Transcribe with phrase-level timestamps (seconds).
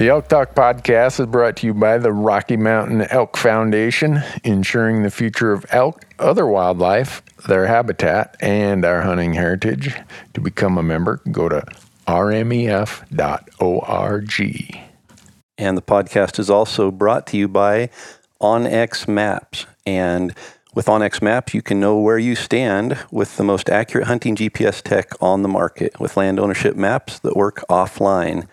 [0.00, 5.02] The Elk Talk podcast is brought to you by the Rocky Mountain Elk Foundation, ensuring
[5.02, 9.94] the future of elk, other wildlife, their habitat, and our hunting heritage.
[10.32, 11.66] To become a member, go to
[12.08, 13.10] rmef.org.
[15.58, 17.90] And the podcast is also brought to you by
[18.40, 19.66] OnX Maps.
[19.84, 20.34] And
[20.72, 24.80] with OnX Maps, you can know where you stand with the most accurate hunting GPS
[24.80, 28.48] tech on the market with land ownership maps that work offline.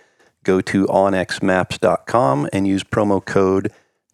[0.47, 3.69] Go to onxmaps.com and use promo code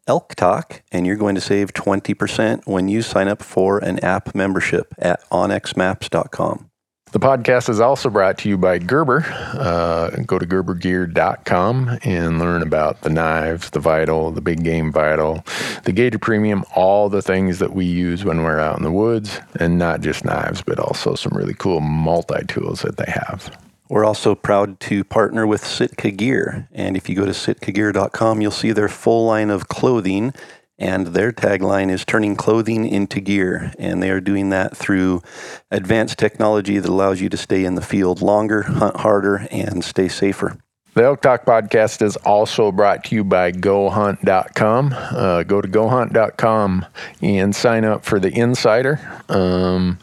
[0.09, 4.95] ELKTALK, and you're going to save 20% when you sign up for an app membership
[4.97, 6.71] at onxmaps.com.
[7.11, 9.23] The podcast is also brought to you by Gerber.
[9.27, 15.45] Uh, go to gerbergear.com and learn about the knives, the Vital, the Big Game Vital,
[15.83, 19.39] the Gator Premium, all the things that we use when we're out in the woods,
[19.59, 23.55] and not just knives, but also some really cool multi tools that they have.
[23.93, 26.67] We're also proud to partner with Sitka Gear.
[26.71, 30.33] And if you go to sitkagear.com, you'll see their full line of clothing.
[30.79, 33.71] And their tagline is turning clothing into gear.
[33.77, 35.21] And they are doing that through
[35.69, 40.07] advanced technology that allows you to stay in the field longer, hunt harder, and stay
[40.07, 40.57] safer.
[40.95, 44.93] The Elk Talk podcast is also brought to you by GoHunt.com.
[44.93, 46.85] Uh, go to GoHunt.com
[47.21, 48.99] and sign up for the Insider.
[49.29, 49.99] Um,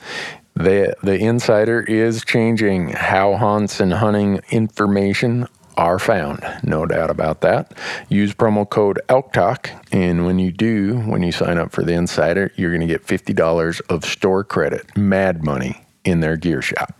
[0.62, 6.44] the the Insider is changing how hunts and hunting information are found.
[6.62, 7.76] No doubt about that.
[8.08, 11.94] Use promo code Elk Talk, and when you do, when you sign up for the
[11.94, 16.62] Insider, you're going to get fifty dollars of store credit, mad money, in their gear
[16.62, 16.99] shop.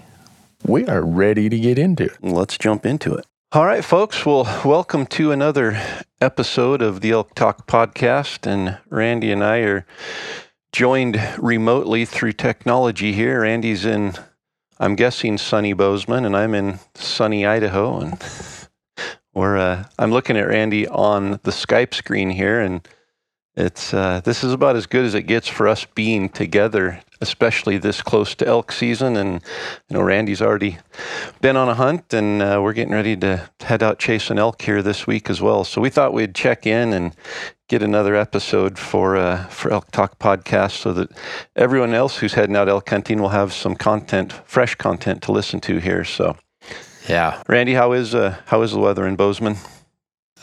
[0.63, 2.23] we are ready to get into it.
[2.23, 3.25] Let's jump into it.
[3.51, 4.25] All right, folks.
[4.25, 5.81] Well, welcome to another
[6.21, 8.47] episode of the Elk Talk podcast.
[8.47, 9.85] And Randy and I are
[10.71, 13.41] joined remotely through technology here.
[13.41, 14.13] Randy's in,
[14.79, 17.99] I'm guessing, sunny Bozeman, and I'm in sunny Idaho.
[17.99, 18.23] And
[19.33, 22.87] we're, uh, I'm looking at Randy on the Skype screen here, and
[23.61, 27.77] it's uh, this is about as good as it gets for us being together, especially
[27.77, 29.15] this close to elk season.
[29.15, 29.41] And
[29.87, 30.79] you know, Randy's already
[31.41, 34.81] been on a hunt, and uh, we're getting ready to head out chasing elk here
[34.81, 35.63] this week as well.
[35.63, 37.15] So we thought we'd check in and
[37.69, 41.11] get another episode for uh, for Elk Talk podcast, so that
[41.55, 45.59] everyone else who's heading out elk hunting will have some content, fresh content to listen
[45.61, 46.03] to here.
[46.03, 46.35] So,
[47.07, 47.43] Yeah.
[47.47, 49.57] Randy, how is uh, how is the weather in Bozeman?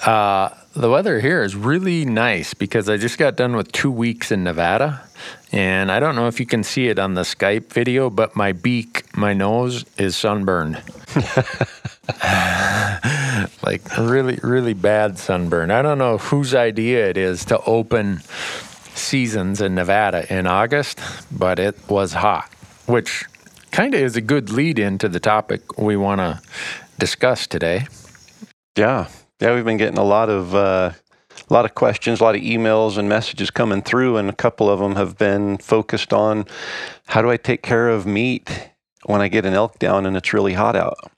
[0.05, 4.31] Uh, the weather here is really nice because I just got done with two weeks
[4.31, 5.03] in Nevada.
[5.51, 8.53] And I don't know if you can see it on the Skype video, but my
[8.53, 10.75] beak, my nose is sunburned.
[13.63, 15.71] like really, really bad sunburn.
[15.71, 18.21] I don't know whose idea it is to open
[18.95, 21.01] seasons in Nevada in August,
[21.33, 22.49] but it was hot,
[22.87, 23.25] which
[23.73, 26.41] kind of is a good lead into the topic we want to
[26.99, 27.87] discuss today.
[28.77, 29.09] Yeah,
[29.41, 30.93] yeah, we've been getting a lot of uh,
[31.49, 34.69] a lot of questions, a lot of emails and messages coming through, and a couple
[34.69, 36.47] of them have been focused on
[37.07, 38.71] how do I take care of meat
[39.05, 41.13] when I get an elk down and it's really hot out.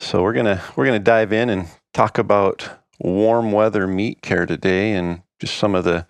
[0.00, 4.92] So we're gonna we're gonna dive in and talk about warm weather meat care today
[4.92, 6.06] and just some of the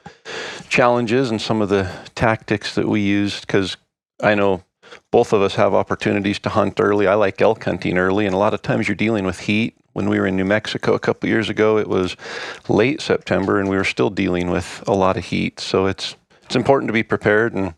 [0.68, 3.76] challenges and some of the tactics that we used because
[4.22, 4.64] I know
[5.10, 7.06] both of us have opportunities to hunt early.
[7.06, 9.76] I like elk hunting early, and a lot of times you're dealing with heat.
[9.94, 12.16] When we were in New Mexico a couple years ago, it was
[12.68, 15.58] late September, and we were still dealing with a lot of heat.
[15.60, 17.74] So it's it's important to be prepared and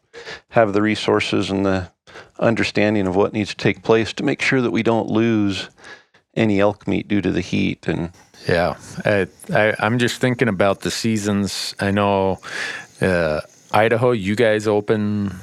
[0.48, 1.90] have the resources and the
[2.38, 5.70] understanding of what needs to take place to make sure that we don't lose
[6.34, 8.10] any elk meat due to the heat and
[8.48, 12.40] yeah I, I i'm just thinking about the seasons i know
[13.00, 13.40] uh,
[13.72, 15.34] idaho you guys open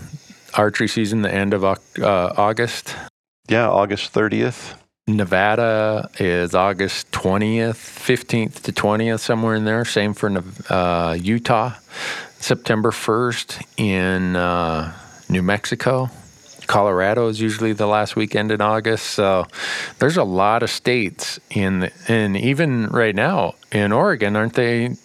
[0.54, 2.96] archery season the end of uh, August.
[3.48, 4.76] Yeah, August 30th.
[5.08, 9.84] Nevada is August 20th, 15th to 20th, somewhere in there.
[9.84, 10.32] Same for
[10.70, 11.74] uh, Utah.
[12.40, 14.94] September 1st in uh,
[15.28, 16.10] New Mexico.
[16.68, 19.08] Colorado is usually the last weekend in August.
[19.08, 19.46] So
[20.00, 24.96] there's a lot of states in, and even right now in Oregon, aren't they?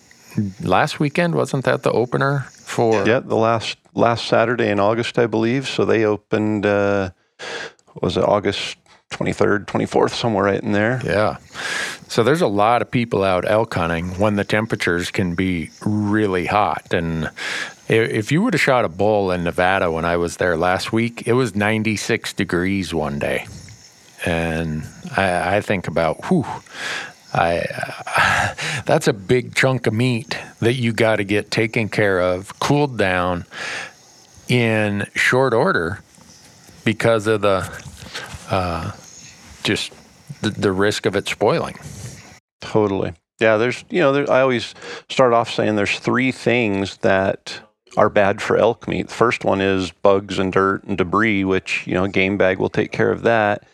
[0.62, 3.04] Last weekend wasn't that the opener for?
[3.04, 5.66] Yeah, the last last Saturday in August, I believe.
[5.66, 7.10] So they opened, uh,
[8.00, 8.76] was it August
[9.10, 11.00] 23rd, 24th, somewhere right in there.
[11.04, 11.38] Yeah.
[12.08, 16.46] So there's a lot of people out elk hunting when the temperatures can be really
[16.46, 16.92] hot.
[16.92, 17.30] And
[17.88, 21.26] if you would have shot a bull in Nevada when I was there last week,
[21.26, 23.46] it was 96 degrees one day.
[24.26, 26.46] And I, I think about, whew,
[27.32, 28.54] I, uh,
[28.86, 32.98] that's a big chunk of meat that you got to get taken care of, cooled
[32.98, 33.46] down
[34.48, 36.00] in short order
[36.84, 37.60] because of the
[38.50, 38.92] uh,
[39.62, 39.92] just
[40.40, 41.76] the, the, risk of it spoiling.
[42.60, 43.14] Totally.
[43.40, 44.74] Yeah, there's, you know, there, I always
[45.08, 47.60] start off saying there's three things that
[47.96, 49.08] are bad for elk meat.
[49.08, 52.68] The first one is bugs and dirt and debris, which, you know, game bag will
[52.68, 53.64] take care of that.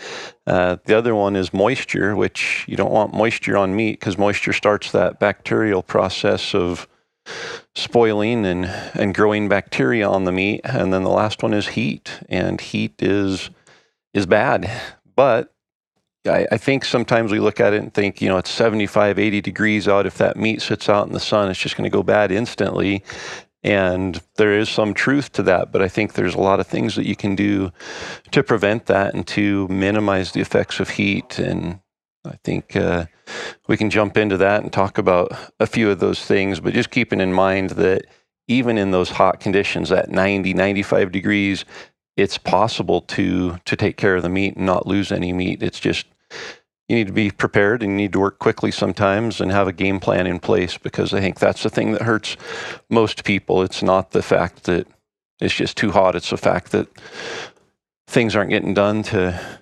[0.46, 4.52] Uh, the other one is moisture, which you don't want moisture on meat because moisture
[4.52, 6.86] starts that bacterial process of
[7.74, 10.60] spoiling and, and growing bacteria on the meat.
[10.64, 13.50] And then the last one is heat, and heat is
[14.14, 14.70] is bad.
[15.14, 15.52] But
[16.26, 19.40] I, I, think sometimes we look at it and think, you know, it's 75, 80
[19.42, 20.06] degrees out.
[20.06, 23.04] If that meat sits out in the sun, it's just going to go bad instantly.
[23.62, 26.96] And there is some truth to that, but I think there's a lot of things
[26.96, 27.72] that you can do
[28.30, 31.38] to prevent that and to minimize the effects of heat.
[31.38, 31.80] And
[32.26, 33.06] I think uh,
[33.66, 36.90] we can jump into that and talk about a few of those things, but just
[36.90, 38.02] keeping in mind that
[38.48, 41.64] even in those hot conditions at 90, 95 degrees,
[42.16, 45.62] it's possible to to take care of the meat and not lose any meat.
[45.62, 46.06] It's just
[46.88, 49.72] you need to be prepared and you need to work quickly sometimes and have a
[49.72, 52.36] game plan in place because I think that's the thing that hurts
[52.90, 53.62] most people.
[53.62, 54.86] It's not the fact that
[55.40, 56.88] it's just too hot, it's the fact that
[58.06, 59.58] things aren't getting done to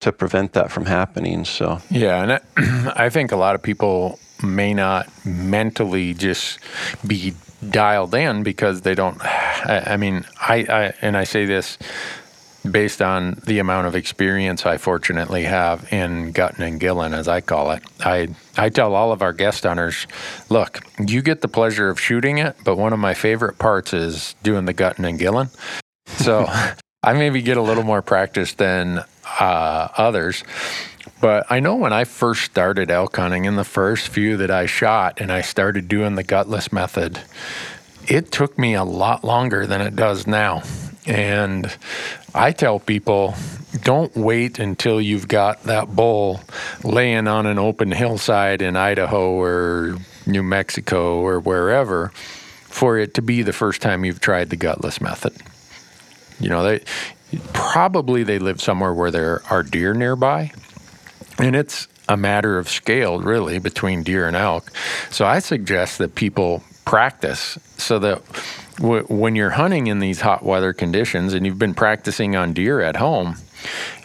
[0.00, 1.44] to prevent that from happening.
[1.44, 6.58] So yeah, and I, I think a lot of people may not mentally just
[7.06, 7.34] be
[7.70, 9.22] dialed in because they don't.
[9.24, 11.78] I, I mean, I, I and I say this
[12.70, 17.40] based on the amount of experience I fortunately have in gutting and gilling, as I
[17.40, 17.82] call it.
[18.00, 20.06] I, I tell all of our guest hunters,
[20.48, 24.34] look, you get the pleasure of shooting it, but one of my favorite parts is
[24.42, 25.48] doing the gutting and gilling.
[26.06, 26.46] So
[27.02, 29.04] I maybe get a little more practice than
[29.38, 30.44] uh, others.
[31.20, 34.66] But I know when I first started elk hunting, in the first few that I
[34.66, 37.20] shot, and I started doing the gutless method,
[38.06, 40.62] it took me a lot longer than it does now.
[41.06, 41.74] And
[42.34, 43.34] I tell people
[43.82, 46.40] don't wait until you've got that bull
[46.82, 49.96] laying on an open hillside in Idaho or
[50.26, 52.08] New Mexico or wherever
[52.76, 55.34] for it to be the first time you've tried the gutless method.
[56.40, 56.84] You know, they
[57.52, 60.52] probably they live somewhere where there are deer nearby.
[61.38, 64.70] And it's a matter of scale, really, between deer and elk.
[65.10, 68.22] So I suggest that people practice so that
[68.76, 72.80] w- when you're hunting in these hot weather conditions and you've been practicing on deer
[72.80, 73.36] at home,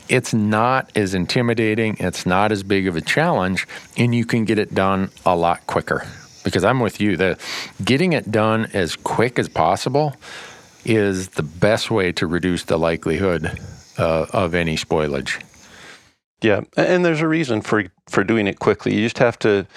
[0.10, 4.60] it's not as intimidating, it's not as big of a challenge, and you can get
[4.60, 6.06] it done a lot quicker.
[6.44, 7.38] Because I'm with you, the
[7.84, 10.16] getting it done as quick as possible
[10.84, 13.60] is the best way to reduce the likelihood
[13.98, 15.42] uh, of any spoilage.
[16.42, 18.96] Yeah, and there's a reason for for doing it quickly.
[18.96, 19.68] You just have to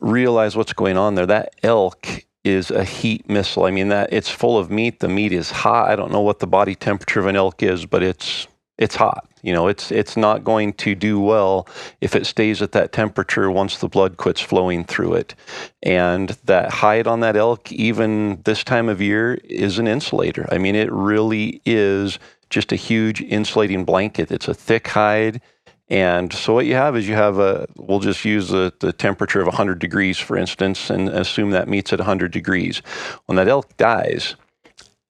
[0.00, 1.26] realize what's going on there.
[1.26, 3.64] That elk is a heat missile.
[3.64, 5.00] I mean that it's full of meat.
[5.00, 5.90] The meat is hot.
[5.90, 8.46] I don't know what the body temperature of an elk is, but it's
[8.78, 9.28] it's hot.
[9.42, 11.68] You know, it's it's not going to do well
[12.00, 15.34] if it stays at that temperature once the blood quits flowing through it.
[15.82, 20.48] And that hide on that elk, even this time of year, is an insulator.
[20.50, 22.18] I mean, it really is
[22.50, 24.32] just a huge insulating blanket.
[24.32, 25.40] It's a thick hide
[25.88, 29.40] And so what you have is you have a, we'll just use the, the temperature
[29.40, 32.82] of 100 degrees, for instance, and assume that meets at 100 degrees.
[33.26, 34.34] When that elk dies,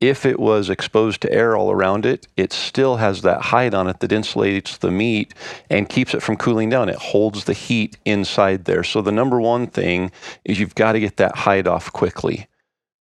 [0.00, 3.88] if it was exposed to air all around it, it still has that hide on
[3.88, 5.32] it that insulates the meat
[5.70, 6.90] and keeps it from cooling down.
[6.90, 8.84] It holds the heat inside there.
[8.84, 10.12] So the number one thing
[10.44, 12.46] is you've got to get that hide off quickly.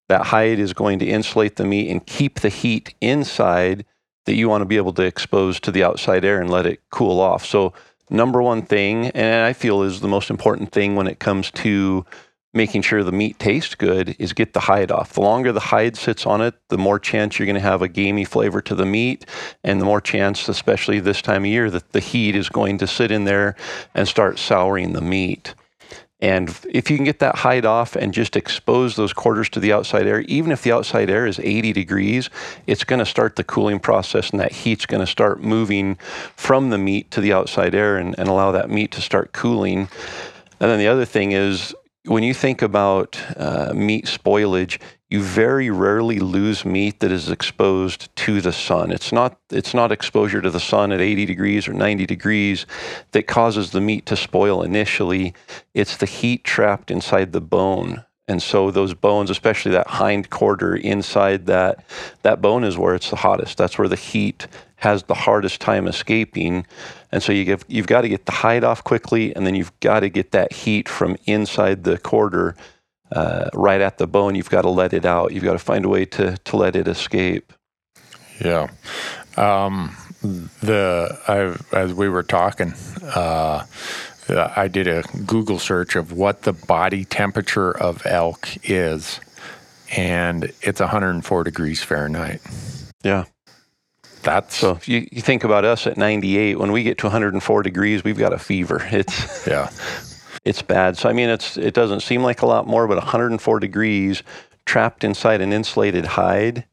[0.08, 3.86] That hide is going to insulate the meat and keep the heat inside
[4.26, 6.82] that you want to be able to expose to the outside air and let it
[6.90, 7.46] cool off.
[7.46, 7.74] So
[8.10, 12.06] number one thing, and I feel is the most important thing when it comes to
[12.54, 15.14] making sure the meat tastes good is get the hide off.
[15.14, 17.90] The longer the hide sits on it, the more chance you're going to have a
[17.90, 19.26] gamey flavor to the meat,
[19.64, 22.88] and the more chance, especially this time of year, that the heat is going to
[22.88, 23.56] sit in there
[23.94, 25.54] and start souring the meat.
[26.26, 29.72] And if you can get that hide off and just expose those quarters to the
[29.72, 32.32] outside air, even if the outside air is 80 degrees,
[32.66, 35.98] it's going to start the cooling process and that heat's going to start moving
[36.36, 39.88] from the meat to the outside air and, and allow that meat to start cooling.
[40.60, 41.76] And then the other thing is
[42.08, 48.14] when you think about uh, meat spoilage, you very rarely lose meat that is exposed
[48.16, 48.92] to the sun.
[48.92, 52.66] It's not it's not exposure to the sun at 80 degrees or 90 degrees
[53.12, 55.34] that causes the meat to spoil initially.
[55.74, 58.04] It's the heat trapped inside the bone.
[58.28, 61.86] And so those bones, especially that hind quarter inside that
[62.24, 63.58] that bone is where it's the hottest.
[63.58, 64.48] That's where the heat
[64.86, 66.66] has the hardest time escaping.
[67.12, 69.78] And so you give, you've got to get the hide off quickly, and then you've
[69.80, 72.56] got to get that heat from inside the quarter
[73.12, 74.36] uh, right at the bone.
[74.36, 75.34] You've got to let it out.
[75.34, 77.52] You've got to find a way to, to let it escape.
[78.40, 78.68] Yeah.
[79.38, 79.96] Um,
[80.62, 82.74] the I, as we were talking,
[83.04, 83.66] uh,
[84.30, 89.20] I did a Google search of what the body temperature of elk is,
[89.96, 92.42] and it's 104 degrees Fahrenheit.
[93.04, 93.26] Yeah.
[94.26, 98.04] That's so you, you think about us at 98 when we get to 104 degrees
[98.04, 98.86] we've got a fever.
[98.92, 99.70] It's yeah.
[100.44, 100.98] it's bad.
[100.98, 104.24] So i mean it's it doesn't seem like a lot more but 104 degrees
[104.66, 106.66] trapped inside an insulated hide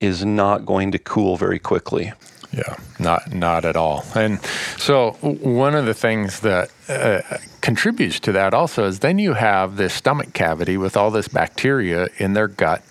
[0.00, 2.12] is not going to cool very quickly.
[2.52, 4.04] Yeah not not at all.
[4.14, 4.40] And
[4.78, 7.22] so one of the things that uh,
[7.60, 12.08] contributes to that also is then you have this stomach cavity with all this bacteria
[12.18, 12.82] in their gut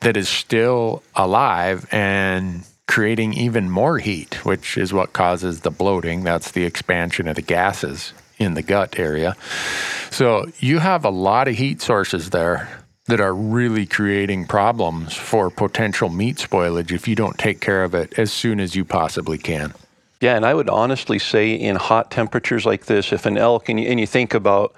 [0.00, 6.24] that is still alive and creating even more heat, which is what causes the bloating.
[6.24, 9.34] That's the expansion of the gases in the gut area.
[10.10, 12.68] So you have a lot of heat sources there
[13.06, 17.94] that are really creating problems for potential meat spoilage if you don't take care of
[17.94, 19.72] it as soon as you possibly can.
[20.20, 23.80] Yeah, and I would honestly say in hot temperatures like this, if an elk, and
[23.80, 24.74] you, and you think about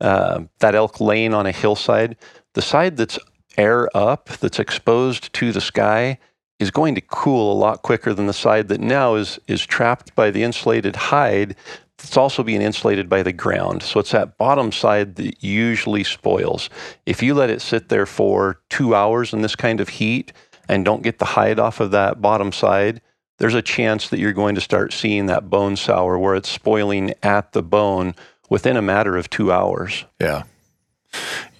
[0.00, 2.16] uh, that elk laying on a hillside,
[2.54, 3.18] the side that's
[3.58, 6.18] air up, that's exposed to the sky,
[6.58, 10.14] is going to cool a lot quicker than the side that now is is trapped
[10.14, 11.56] by the insulated hide
[12.04, 13.82] it's also being insulated by the ground.
[13.82, 16.70] So it's that bottom side that usually spoils.
[17.06, 20.32] If you let it sit there for two hours in this kind of heat
[20.68, 23.00] and don't get the hide off of that bottom side,
[23.38, 27.14] there's a chance that you're going to start seeing that bone sour where it's spoiling
[27.22, 28.14] at the bone
[28.48, 30.04] within a matter of two hours.
[30.20, 30.44] Yeah.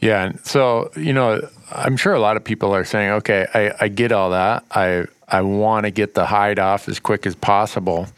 [0.00, 0.32] Yeah.
[0.44, 4.12] So, you know, I'm sure a lot of people are saying, okay, I, I get
[4.12, 4.64] all that.
[4.70, 8.08] I, I want to get the hide off as quick as possible.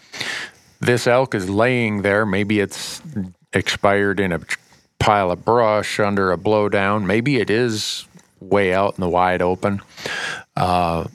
[0.81, 2.25] This elk is laying there.
[2.25, 3.03] Maybe it's
[3.53, 4.41] expired in a
[4.99, 7.05] pile of brush under a blowdown.
[7.05, 8.07] Maybe it is
[8.41, 9.81] way out in the wide open.
[10.57, 11.07] Uh,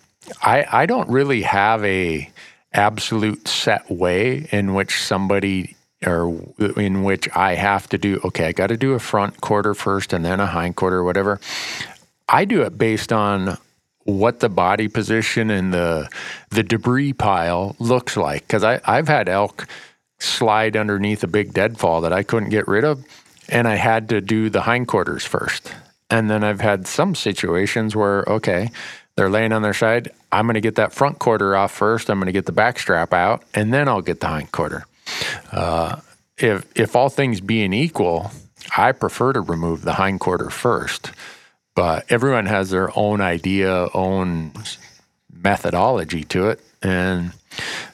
[0.41, 2.29] I, I don't really have a
[2.73, 5.75] absolute set way in which somebody
[6.05, 6.27] or
[6.77, 10.13] in which I have to do, okay, I got to do a front quarter first
[10.13, 11.39] and then a hind quarter, whatever.
[12.27, 13.57] I do it based on
[14.03, 16.09] what the body position and the
[16.51, 19.67] the debris pile looks like because I I've had elk
[20.19, 23.03] slide underneath a big deadfall that I couldn't get rid of,
[23.49, 25.73] and I had to do the hindquarters first.
[26.09, 28.69] And then I've had some situations where okay,
[29.15, 30.11] they're laying on their side.
[30.31, 32.09] I'm going to get that front quarter off first.
[32.09, 34.85] I'm going to get the back strap out, and then I'll get the hind quarter.
[35.51, 35.99] Uh,
[36.37, 38.31] if if all things being equal,
[38.77, 41.11] I prefer to remove the hind quarter first.
[41.75, 44.53] But everyone has their own idea, own
[45.31, 47.33] methodology to it, and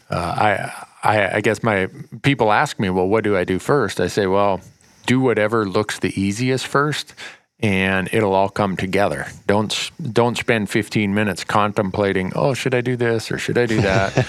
[0.09, 1.89] uh, I, I I guess my
[2.21, 3.99] people ask me, well, what do I do first?
[3.99, 4.61] I say, well,
[5.07, 7.15] do whatever looks the easiest first,
[7.59, 9.27] and it'll all come together.
[9.47, 13.81] Don't don't spend 15 minutes contemplating, oh, should I do this or should I do
[13.81, 14.27] that?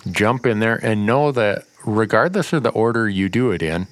[0.10, 3.86] Jump in there and know that regardless of the order you do it in,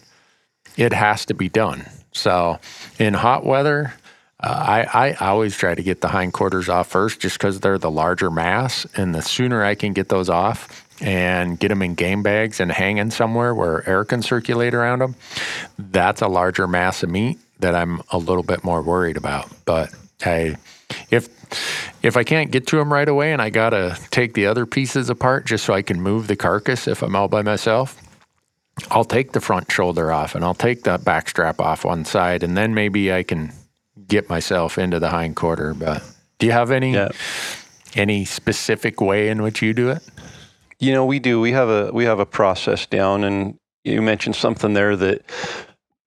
[0.77, 1.87] it has to be done.
[2.13, 2.59] So
[2.99, 3.95] in hot weather,
[4.43, 7.91] uh, I, I always try to get the hindquarters off first just because they're the
[7.91, 8.87] larger mass.
[8.97, 12.71] And the sooner I can get those off, and get them in game bags and
[12.71, 15.17] hanging somewhere where air can circulate around them,
[15.77, 19.51] that's a larger mass of meat that I'm a little bit more worried about.
[19.65, 19.91] But
[20.25, 20.57] I,
[21.11, 21.29] if
[22.03, 25.11] if I can't get to them right away and I gotta take the other pieces
[25.11, 28.01] apart just so I can move the carcass if I'm all by myself,
[28.91, 32.43] I'll take the front shoulder off and I'll take the back strap off one side
[32.43, 33.53] and then maybe I can
[34.09, 35.75] get myself into the hind quarter.
[35.75, 36.03] But
[36.39, 37.09] do you have any yeah.
[37.95, 40.03] any specific way in which you do it?
[40.79, 41.41] You know, we do.
[41.41, 45.23] We have a we have a process down, and you mentioned something there that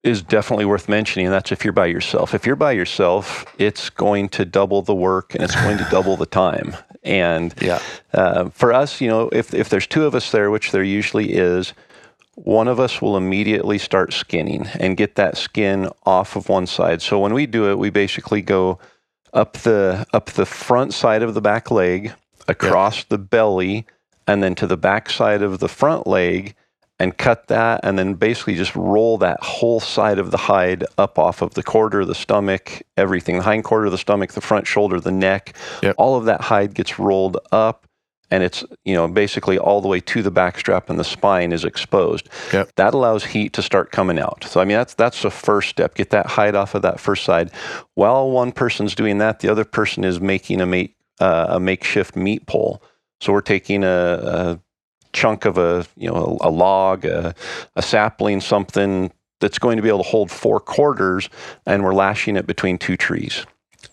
[0.05, 1.25] is definitely worth mentioning.
[1.25, 2.33] And that's if you're by yourself.
[2.33, 6.15] If you're by yourself, it's going to double the work and it's going to double
[6.15, 6.75] the time.
[7.03, 7.81] And yeah.
[8.13, 11.33] Uh, for us, you know, if if there's two of us there, which there usually
[11.33, 11.73] is,
[12.35, 17.01] one of us will immediately start skinning and get that skin off of one side.
[17.01, 18.77] So when we do it, we basically go
[19.33, 22.13] up the up the front side of the back leg,
[22.47, 23.85] across the belly,
[24.27, 26.55] and then to the back side of the front leg
[26.97, 31.19] and cut that and then basically just roll that whole side of the hide up
[31.19, 33.37] off of the quarter, the stomach, everything.
[33.37, 35.55] The hind quarter, the stomach, the front shoulder, the neck.
[35.83, 35.95] Yep.
[35.97, 37.85] All of that hide gets rolled up
[38.35, 41.63] and it's you know basically all the way to the backstrap and the spine is
[41.63, 42.27] exposed.
[42.51, 42.75] Yep.
[42.75, 44.43] That allows heat to start coming out.
[44.43, 45.95] So I mean that's that's the first step.
[45.95, 47.49] Get that hide off of that first side.
[47.93, 52.17] While one person's doing that, the other person is making a make uh, a makeshift
[52.17, 52.83] meat pole.
[53.21, 54.59] So we're taking a, a
[55.13, 57.33] chunk of a you know a, a log, a,
[57.77, 61.29] a sapling, something that's going to be able to hold four quarters,
[61.65, 63.45] and we're lashing it between two trees.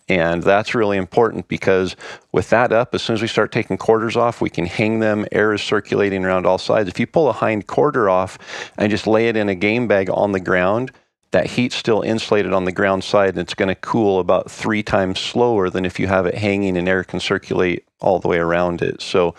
[0.09, 1.97] And that's really important because
[2.32, 5.26] with that up, as soon as we start taking quarters off, we can hang them.
[5.32, 6.88] Air is circulating around all sides.
[6.88, 8.38] If you pull a hind quarter off
[8.76, 10.90] and just lay it in a game bag on the ground,
[11.32, 14.82] that heat's still insulated on the ground side and it's going to cool about three
[14.82, 18.38] times slower than if you have it hanging and air can circulate all the way
[18.38, 19.00] around it.
[19.00, 19.35] So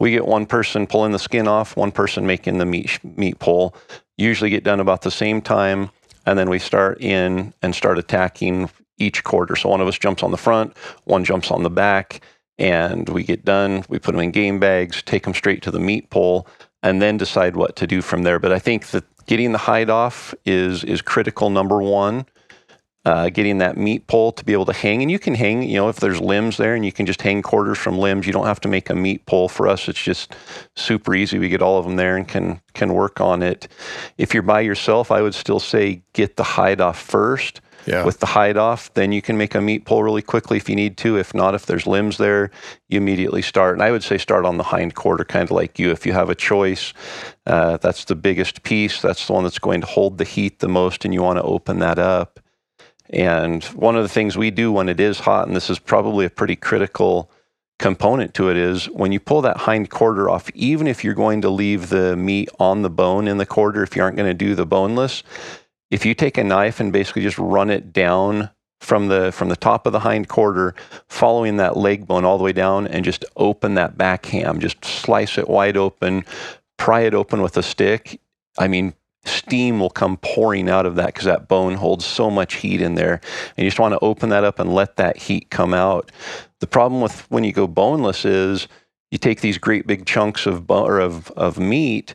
[0.00, 3.76] we get one person pulling the skin off, one person making the meat, meat pull,
[4.16, 5.90] usually get done about the same time.
[6.26, 9.56] And then we start in and start attacking each quarter.
[9.56, 12.20] So one of us jumps on the front, one jumps on the back,
[12.58, 13.84] and we get done.
[13.88, 16.46] We put them in game bags, take them straight to the meat pole,
[16.82, 18.38] and then decide what to do from there.
[18.38, 21.50] But I think that getting the hide off is is critical.
[21.50, 22.26] Number one.
[23.04, 25.76] Uh, getting that meat pole to be able to hang, and you can hang, you
[25.76, 28.26] know, if there's limbs there, and you can just hang quarters from limbs.
[28.26, 29.88] You don't have to make a meat pole for us.
[29.88, 30.34] It's just
[30.74, 31.38] super easy.
[31.38, 33.68] We get all of them there and can can work on it.
[34.18, 38.04] If you're by yourself, I would still say get the hide off first yeah.
[38.04, 38.92] with the hide off.
[38.94, 41.18] Then you can make a meat pull really quickly if you need to.
[41.18, 42.50] If not, if there's limbs there,
[42.88, 43.74] you immediately start.
[43.74, 45.90] And I would say start on the hind quarter, kind of like you.
[45.90, 46.92] If you have a choice,
[47.46, 49.00] uh, that's the biggest piece.
[49.00, 51.42] That's the one that's going to hold the heat the most, and you want to
[51.42, 52.40] open that up.
[53.10, 56.26] And one of the things we do when it is hot, and this is probably
[56.26, 57.30] a pretty critical
[57.78, 61.42] component to it is when you pull that hind quarter off, even if you're going
[61.42, 64.34] to leave the meat on the bone in the quarter, if you aren't going to
[64.34, 65.22] do the boneless,
[65.90, 69.56] if you take a knife and basically just run it down from the from the
[69.56, 70.74] top of the hind quarter,
[71.08, 74.84] following that leg bone all the way down, and just open that back ham, just
[74.84, 76.24] slice it wide open,
[76.76, 78.20] pry it open with a stick.
[78.58, 78.94] I mean,
[79.24, 82.94] steam will come pouring out of that because that bone holds so much heat in
[82.94, 83.20] there.
[83.56, 86.10] And you just want to open that up and let that heat come out.
[86.60, 88.68] The problem with when you go boneless is
[89.10, 92.14] you take these great big chunks of bone or of, of meat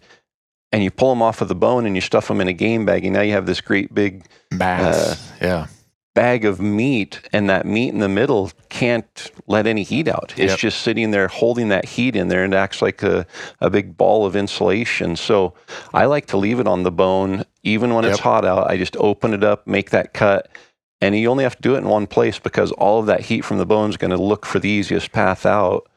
[0.72, 2.86] and you pull them off of the bone and you stuff them in a game
[2.86, 5.68] bag, and now you have this great big mass, uh, yeah,
[6.14, 10.34] bag of meat, and that meat in the middle can't let any heat out.
[10.38, 10.60] It's yep.
[10.60, 13.26] just sitting there holding that heat in there, and acts like a,
[13.60, 15.16] a big ball of insulation.
[15.16, 15.54] So
[15.94, 18.14] I like to leave it on the bone, even when yep.
[18.14, 18.70] it's hot out.
[18.70, 20.50] I just open it up, make that cut.
[21.04, 23.44] And you only have to do it in one place because all of that heat
[23.44, 25.90] from the bone is going to look for the easiest path out.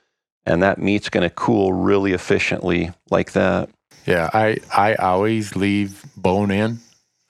[0.47, 3.69] And that meat's going to cool really efficiently like that.
[4.07, 6.81] Yeah, I I always leave bone in,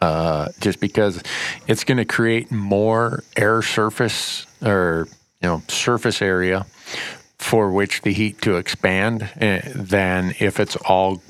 [0.00, 1.22] uh, just because
[1.66, 5.08] it's going to create more air surface or
[5.40, 6.66] you know surface area
[7.38, 11.22] for which the heat to expand eh, than if it's all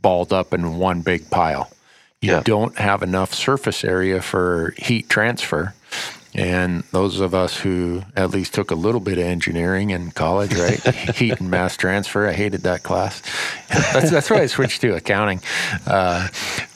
[0.00, 1.70] balled up in one big pile.
[2.20, 2.42] You yeah.
[2.44, 5.74] don't have enough surface area for heat transfer.
[6.36, 10.54] And those of us who at least took a little bit of engineering in college,
[10.54, 10.80] right?
[11.16, 12.28] Heat and mass transfer.
[12.28, 13.22] I hated that class.
[13.68, 15.40] that's, that's why I switched to accounting.
[15.86, 16.28] Uh,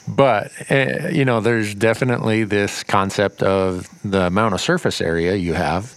[0.07, 5.53] but, uh, you know, there's definitely this concept of the amount of surface area you
[5.53, 5.95] have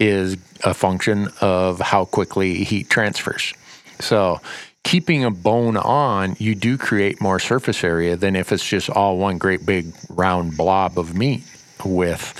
[0.00, 3.54] is a function of how quickly heat transfers.
[4.00, 4.40] So,
[4.82, 9.18] keeping a bone on, you do create more surface area than if it's just all
[9.18, 11.44] one great big round blob of meat
[11.84, 12.34] with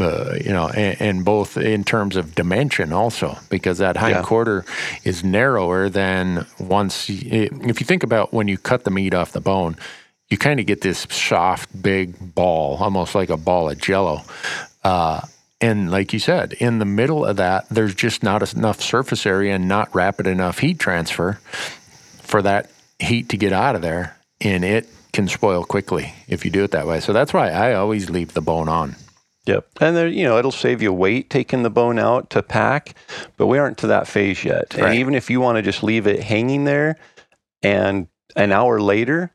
[0.00, 4.22] uh, you know, and, and, both in terms of dimension also, because that hind yeah.
[4.22, 4.64] quarter
[5.04, 7.08] is narrower than once.
[7.08, 9.76] You, if you think about when you cut the meat off the bone,
[10.30, 14.22] you kind of get this soft, big ball, almost like a ball of jello.
[14.82, 15.20] Uh,
[15.60, 19.54] and like you said, in the middle of that, there's just not enough surface area
[19.54, 21.34] and not rapid enough heat transfer
[22.22, 24.16] for that heat to get out of there.
[24.40, 27.00] And it can spoil quickly if you do it that way.
[27.00, 28.96] So that's why I always leave the bone on.
[29.46, 29.66] Yep.
[29.80, 32.94] And there, you know, it'll save you weight taking the bone out to pack,
[33.36, 34.74] but we aren't to that phase yet.
[34.74, 34.86] Right.
[34.86, 36.96] And even if you want to just leave it hanging there
[37.62, 39.34] and an hour later,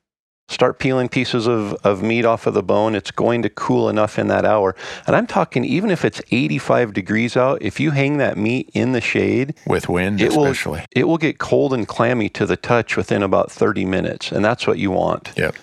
[0.50, 4.18] start peeling pieces of, of meat off of the bone, it's going to cool enough
[4.18, 4.76] in that hour.
[5.06, 8.94] And I'm talking even if it's 85 degrees out, if you hang that meat in
[8.94, 12.58] the shade with wind, it especially, will, it will get cold and clammy to the
[12.58, 14.32] touch within about 30 minutes.
[14.32, 15.34] And that's what you want.
[15.36, 15.56] Yep.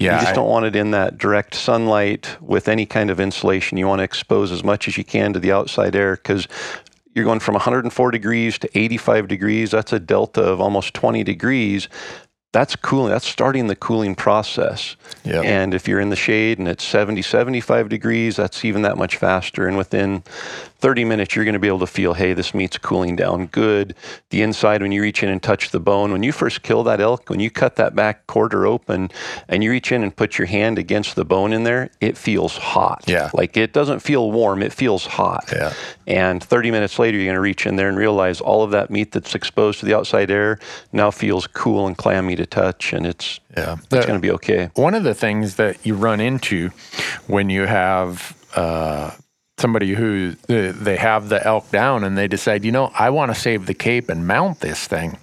[0.00, 3.20] Yeah, you just I, don't want it in that direct sunlight with any kind of
[3.20, 3.76] insulation.
[3.76, 6.48] You want to expose as much as you can to the outside air because
[7.14, 9.70] you're going from 104 degrees to 85 degrees.
[9.70, 11.88] That's a delta of almost 20 degrees
[12.52, 15.44] that's cooling that's starting the cooling process yep.
[15.44, 19.16] and if you're in the shade and it's 70 75 degrees that's even that much
[19.16, 20.22] faster and within
[20.80, 23.94] 30 minutes you're going to be able to feel hey this meat's cooling down good.
[24.30, 27.00] The inside when you reach in and touch the bone when you first kill that
[27.00, 29.10] elk when you cut that back quarter open
[29.48, 32.56] and you reach in and put your hand against the bone in there it feels
[32.56, 33.04] hot.
[33.06, 33.30] Yeah.
[33.34, 35.48] Like it doesn't feel warm it feels hot.
[35.52, 35.72] Yeah.
[36.06, 38.90] And 30 minutes later you're going to reach in there and realize all of that
[38.90, 40.58] meat that's exposed to the outside air
[40.92, 44.70] now feels cool and clammy to touch, and it's yeah, it's going to be okay.
[44.74, 46.70] One of the things that you run into
[47.26, 49.12] when you have uh,
[49.60, 53.32] somebody who uh, they have the elk down and they decide, you know, I want
[53.32, 55.18] to save the cape and mount this thing.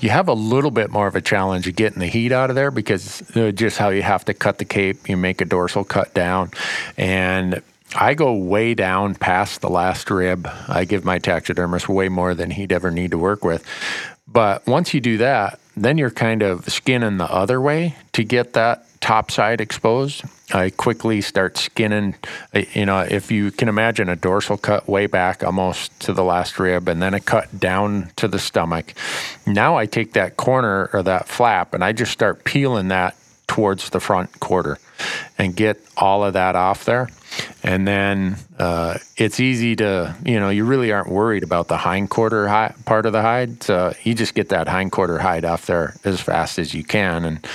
[0.00, 2.56] You have a little bit more of a challenge of getting the heat out of
[2.56, 5.84] there because uh, just how you have to cut the cape, you make a dorsal
[5.84, 6.50] cut down,
[6.96, 7.62] and
[7.94, 10.48] I go way down past the last rib.
[10.68, 13.64] I give my taxidermist way more than he'd ever need to work with.
[14.26, 18.54] But once you do that, then you're kind of skinning the other way to get
[18.54, 20.22] that top side exposed.
[20.54, 22.14] I quickly start skinning,
[22.54, 26.24] uh, you know, if you can imagine a dorsal cut way back almost to the
[26.24, 28.94] last rib and then a cut down to the stomach.
[29.46, 33.14] Now I take that corner or that flap and I just start peeling that
[33.46, 34.78] towards the front quarter
[35.36, 37.10] and get all of that off there.
[37.62, 42.08] And then uh, it's easy to, you know, you really aren't worried about the hind
[42.08, 42.46] quarter
[42.86, 43.62] part of the hide.
[43.62, 47.26] So you just get that hind quarter hide off there as fast as you can.
[47.26, 47.46] And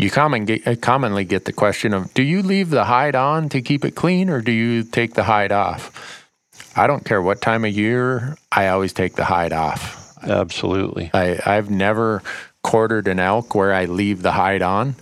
[0.00, 3.48] you common get, uh, commonly get the question of do you leave the hide on
[3.50, 6.26] to keep it clean or do you take the hide off?
[6.76, 10.16] I don't care what time of year, I always take the hide off.
[10.22, 11.10] Absolutely.
[11.12, 12.22] I, I've never
[12.62, 14.94] quartered an elk where I leave the hide on.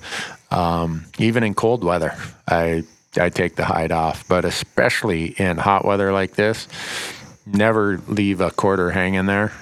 [0.50, 2.14] Um, even in cold weather,
[2.46, 2.84] I
[3.20, 6.68] I take the hide off, but especially in hot weather like this,
[7.46, 9.52] never leave a quarter hanging there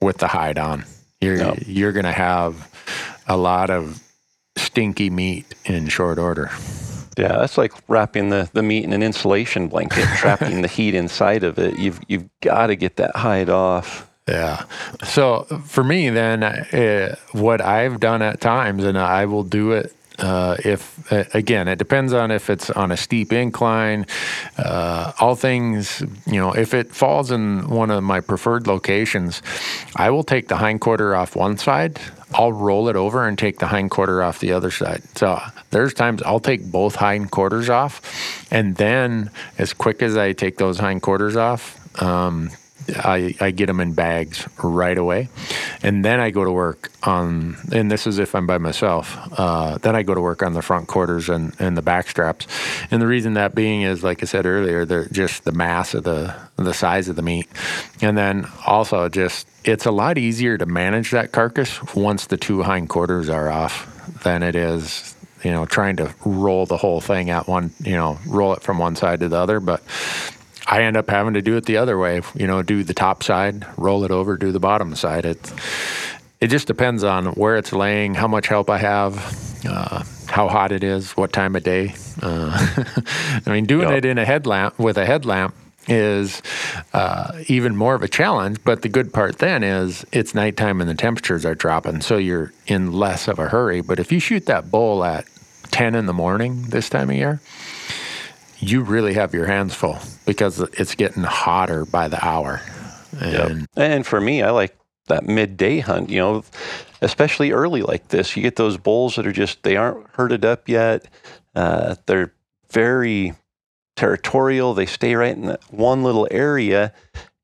[0.00, 0.84] with the hide on.
[1.20, 2.68] You're you're going to have
[3.26, 4.03] a lot of
[4.56, 6.50] stinky meat in short order.
[7.16, 11.44] Yeah, that's like wrapping the, the meat in an insulation blanket, trapping the heat inside
[11.44, 11.78] of it.
[11.78, 14.10] You've you've got to get that hide off.
[14.28, 14.64] Yeah.
[15.04, 19.94] So for me, then, uh, what I've done at times, and I will do it
[20.18, 24.06] uh, if uh, again, it depends on if it's on a steep incline.
[24.56, 29.42] Uh, all things, you know, if it falls in one of my preferred locations,
[29.96, 32.00] I will take the hind quarter off one side.
[32.32, 35.02] I'll roll it over and take the hind quarter off the other side.
[35.16, 38.00] So there's times I'll take both hind quarters off,
[38.50, 42.50] and then as quick as I take those hind quarters off, um,
[42.88, 45.28] I, I get them in bags right away.
[45.82, 49.78] And then I go to work on, and this is if I'm by myself, uh,
[49.78, 52.46] then I go to work on the front quarters and, and the back straps.
[52.90, 56.04] And the reason that being is, like I said earlier, they're just the mass of
[56.04, 57.48] the, the size of the meat.
[58.00, 62.62] And then also just, it's a lot easier to manage that carcass once the two
[62.62, 63.90] hind quarters are off
[64.22, 68.18] than it is you know, trying to roll the whole thing at one, you know,
[68.26, 69.60] roll it from one side to the other.
[69.60, 69.82] But
[70.66, 72.22] I end up having to do it the other way.
[72.34, 75.24] You know, do the top side, roll it over, do the bottom side.
[75.24, 75.52] It
[76.40, 80.72] it just depends on where it's laying, how much help I have, uh, how hot
[80.72, 81.94] it is, what time of day.
[82.20, 82.84] Uh,
[83.46, 83.98] I mean, doing yep.
[83.98, 85.54] it in a headlamp with a headlamp
[85.86, 86.42] is
[86.92, 88.58] uh, even more of a challenge.
[88.64, 92.52] But the good part then is it's nighttime and the temperatures are dropping, so you're
[92.66, 93.80] in less of a hurry.
[93.80, 95.26] But if you shoot that bull at
[95.70, 97.40] 10 in the morning this time of year,
[98.68, 102.60] you really have your hands full because it's getting hotter by the hour.
[103.20, 103.68] And, yep.
[103.76, 106.44] and for me, I like that midday hunt, you know,
[107.00, 108.36] especially early like this.
[108.36, 111.06] You get those bulls that are just, they aren't herded up yet.
[111.54, 112.32] Uh, they're
[112.70, 113.34] very
[113.96, 114.74] territorial.
[114.74, 116.92] They stay right in that one little area.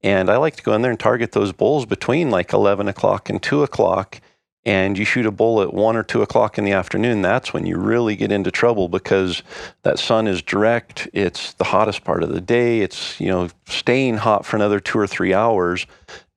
[0.02, 3.28] And I like to go in there and target those bulls between like 11 o'clock
[3.28, 4.20] and 2 o'clock.
[4.66, 7.64] And you shoot a bull at 1 or 2 o'clock in the afternoon, that's when
[7.64, 9.42] you really get into trouble because
[9.84, 11.08] that sun is direct.
[11.14, 12.80] It's the hottest part of the day.
[12.80, 15.86] It's, you know, staying hot for another two or three hours.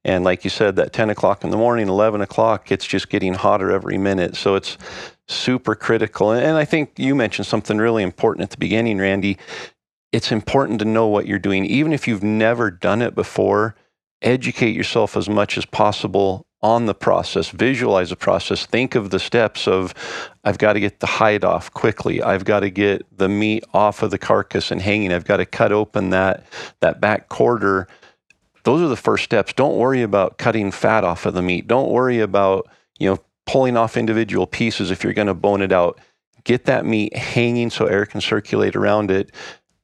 [0.06, 3.34] And like you said, that 10 o'clock in the morning, 11 o'clock, it's just getting
[3.34, 4.36] hotter every minute.
[4.36, 4.78] So it's
[5.28, 6.32] super critical.
[6.32, 9.38] And I think you mentioned something really important at the beginning, Randy.
[10.12, 11.66] It's important to know what you're doing.
[11.66, 13.76] Even if you've never done it before,
[14.22, 19.20] educate yourself as much as possible on the process, visualize the process, think of the
[19.20, 19.94] steps of
[20.46, 22.24] I've got to get the hide off quickly.
[22.24, 25.12] I've got to get the meat off of the carcass and hanging.
[25.12, 26.46] I've got to cut open that
[26.80, 27.88] that back quarter.
[28.64, 29.52] Those are the first steps.
[29.52, 31.68] Don't worry about cutting fat off of the meat.
[31.68, 35.74] Don't worry about, you know, pulling off individual pieces if you're going to bone it
[35.74, 36.00] out.
[36.46, 39.32] Get that meat hanging so air can circulate around it.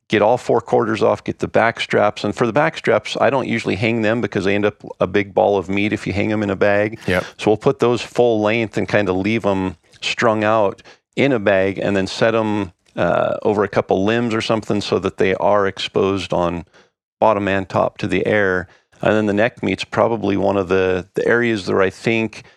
[0.10, 2.24] Get all four quarters off, get the back straps.
[2.24, 5.08] And for the back straps, I don't usually hang them because they end up a
[5.08, 7.00] big ball of meat if you hang them in a bag.
[7.08, 7.24] Yep.
[7.38, 10.82] So we'll put those full length and kind of leave them strung out
[11.16, 15.00] in a bag and then set them uh, over a couple limbs or something so
[15.00, 16.66] that they are exposed on
[17.20, 18.68] bottom and top to the air.
[19.02, 22.44] And then the neck meat's probably one of the, the areas that I think–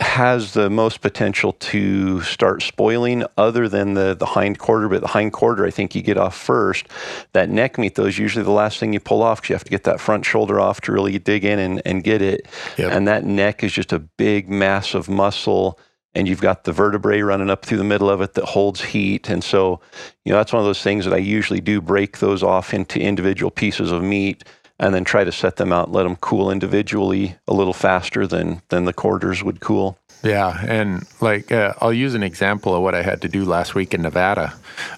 [0.00, 5.08] has the most potential to start spoiling other than the, the hind quarter, but the
[5.08, 6.86] hind quarter I think you get off first.
[7.32, 9.64] That neck meat though is usually the last thing you pull off because you have
[9.64, 12.46] to get that front shoulder off to really dig in and, and get it.
[12.78, 12.92] Yep.
[12.92, 15.78] And that neck is just a big mass of muscle
[16.14, 19.28] and you've got the vertebrae running up through the middle of it that holds heat.
[19.28, 19.80] And so,
[20.24, 23.00] you know, that's one of those things that I usually do break those off into
[23.00, 24.44] individual pieces of meat
[24.80, 28.62] and then try to set them out let them cool individually a little faster than
[28.70, 29.96] than the quarters would cool.
[30.22, 33.74] Yeah, and like uh, I'll use an example of what I had to do last
[33.74, 34.54] week in Nevada.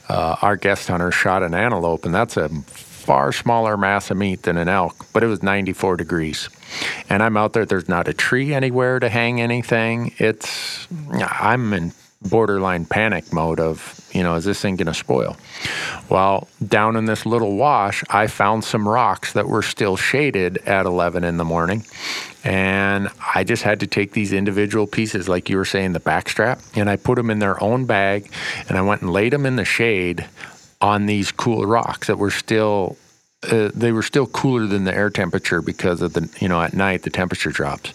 [0.08, 4.42] Uh, our guest hunter shot an antelope, and that's a far smaller mass of meat
[4.42, 6.48] than an elk, but it was 94 degrees.
[7.08, 10.14] And I'm out there, there's not a tree anywhere to hang anything.
[10.18, 11.92] It's, I'm in
[12.22, 15.36] borderline panic mode of, you know, is this thing going to spoil?
[16.08, 20.86] Well, down in this little wash, I found some rocks that were still shaded at
[20.86, 21.84] 11 in the morning.
[22.44, 26.60] And I just had to take these individual pieces, like you were saying, the backstrap,
[26.76, 28.30] and I put them in their own bag
[28.68, 30.26] and I went and laid them in the shade
[30.80, 32.96] on these cool rocks that were still
[33.50, 36.74] uh, they were still cooler than the air temperature because of the you know at
[36.74, 37.92] night the temperature drops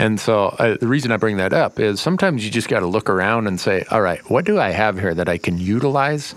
[0.00, 2.88] and so uh, the reason i bring that up is sometimes you just got to
[2.88, 6.34] look around and say all right what do i have here that i can utilize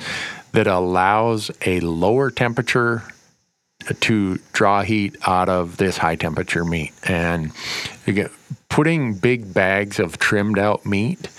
[0.54, 3.04] that allows a lower temperature
[4.00, 7.52] to draw heat out of this high temperature meat and
[8.08, 8.30] again,
[8.70, 11.30] putting big bags of trimmed out meat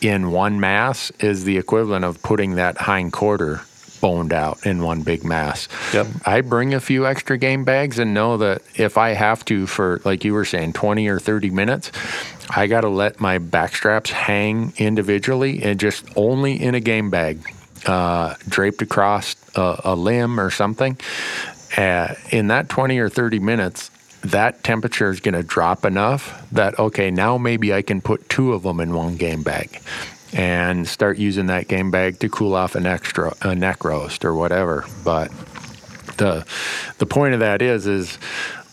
[0.00, 3.62] in one mass is the equivalent of putting that hind quarter
[4.00, 5.68] boned out in one big mass.
[5.94, 6.08] Yep.
[6.26, 10.00] I bring a few extra game bags and know that if I have to for
[10.04, 11.92] like you were saying 20 or 30 minutes,
[12.50, 17.10] I got to let my back straps hang individually and just only in a game
[17.10, 17.54] bag.
[17.84, 20.96] Uh, draped across a, a, limb or something.
[21.76, 23.90] Uh, in that 20 or 30 minutes,
[24.22, 28.52] that temperature is going to drop enough that, okay, now maybe I can put two
[28.52, 29.80] of them in one game bag
[30.32, 34.34] and start using that game bag to cool off an extra a neck roast or
[34.34, 34.84] whatever.
[35.04, 35.30] But
[36.16, 36.46] the
[36.98, 38.16] the point of that is is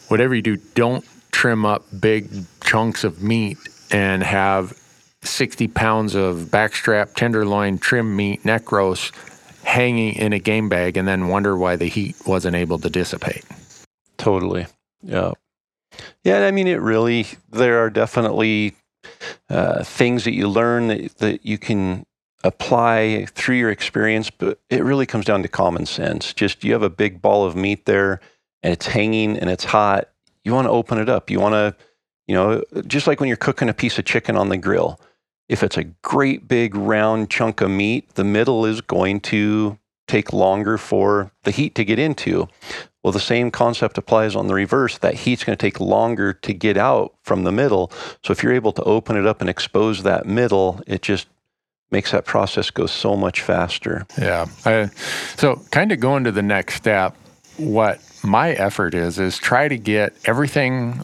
[0.07, 2.29] whatever you do, don't trim up big
[2.63, 3.57] chunks of meat
[3.91, 4.78] and have
[5.21, 9.13] 60 pounds of backstrap tenderloin trim meat neck roast
[9.63, 13.43] hanging in a game bag and then wonder why the heat wasn't able to dissipate.
[14.17, 14.65] Totally.
[15.01, 15.33] Yeah.
[16.23, 18.75] Yeah, I mean, it really, there are definitely
[19.49, 22.05] uh, things that you learn that, that you can
[22.43, 26.33] apply through your experience, but it really comes down to common sense.
[26.33, 28.21] Just you have a big ball of meat there
[28.63, 30.09] and it's hanging and it's hot.
[30.43, 31.29] You want to open it up.
[31.29, 31.75] You want to,
[32.27, 34.99] you know, just like when you're cooking a piece of chicken on the grill.
[35.49, 40.31] If it's a great big round chunk of meat, the middle is going to take
[40.31, 42.47] longer for the heat to get into.
[43.03, 44.97] Well, the same concept applies on the reverse.
[44.97, 47.91] That heat's going to take longer to get out from the middle.
[48.23, 51.27] So if you're able to open it up and expose that middle, it just
[51.91, 54.05] makes that process go so much faster.
[54.17, 54.45] Yeah.
[54.65, 54.87] I,
[55.35, 57.15] so kind of going to the next step,
[57.57, 61.03] what my effort is is try to get everything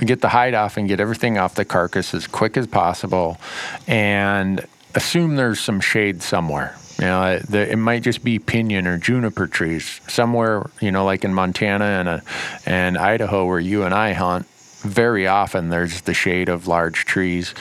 [0.00, 3.38] get the hide off and get everything off the carcass as quick as possible
[3.86, 8.96] and assume there's some shade somewhere you know, the, it might just be pinyon or
[8.96, 10.70] juniper trees somewhere.
[10.80, 12.22] You know, like in Montana and a,
[12.64, 14.46] and Idaho, where you and I hunt.
[14.80, 17.54] Very often, there's the shade of large trees,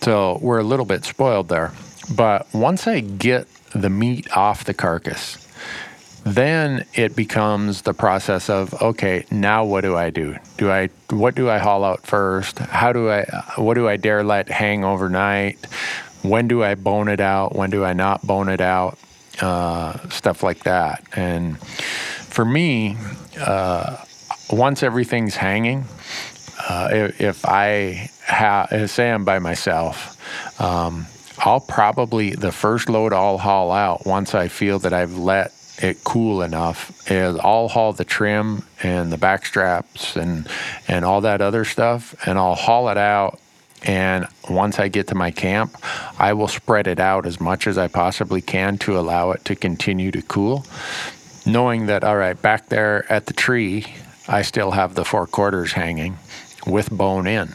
[0.00, 1.72] so we're a little bit spoiled there.
[2.14, 5.41] But once I get the meat off the carcass,
[6.24, 10.36] then it becomes the process of okay now what do i do?
[10.56, 12.58] Do i what do i haul out first?
[12.58, 13.24] How do i
[13.56, 15.64] what do i dare let hang overnight?
[16.22, 17.54] When do i bone it out?
[17.54, 18.98] When do i not bone it out?
[19.40, 21.02] Uh, stuff like that.
[21.16, 21.58] And
[22.32, 22.96] for me
[23.40, 23.96] uh,
[24.50, 25.84] once everything's hanging
[26.68, 31.06] uh, if, i have say i'm by myself um,
[31.38, 36.04] i'll probably the first load i'll haul out once i feel that i've let it
[36.04, 40.48] cool enough is I'll haul the trim and the back straps and
[40.88, 43.40] and all that other stuff and I'll haul it out
[43.84, 45.76] and once I get to my camp,
[46.18, 49.56] I will spread it out as much as I possibly can to allow it to
[49.56, 50.64] continue to cool.
[51.44, 53.86] Knowing that, all right, back there at the tree,
[54.28, 56.16] I still have the four quarters hanging
[56.64, 57.54] with bone in.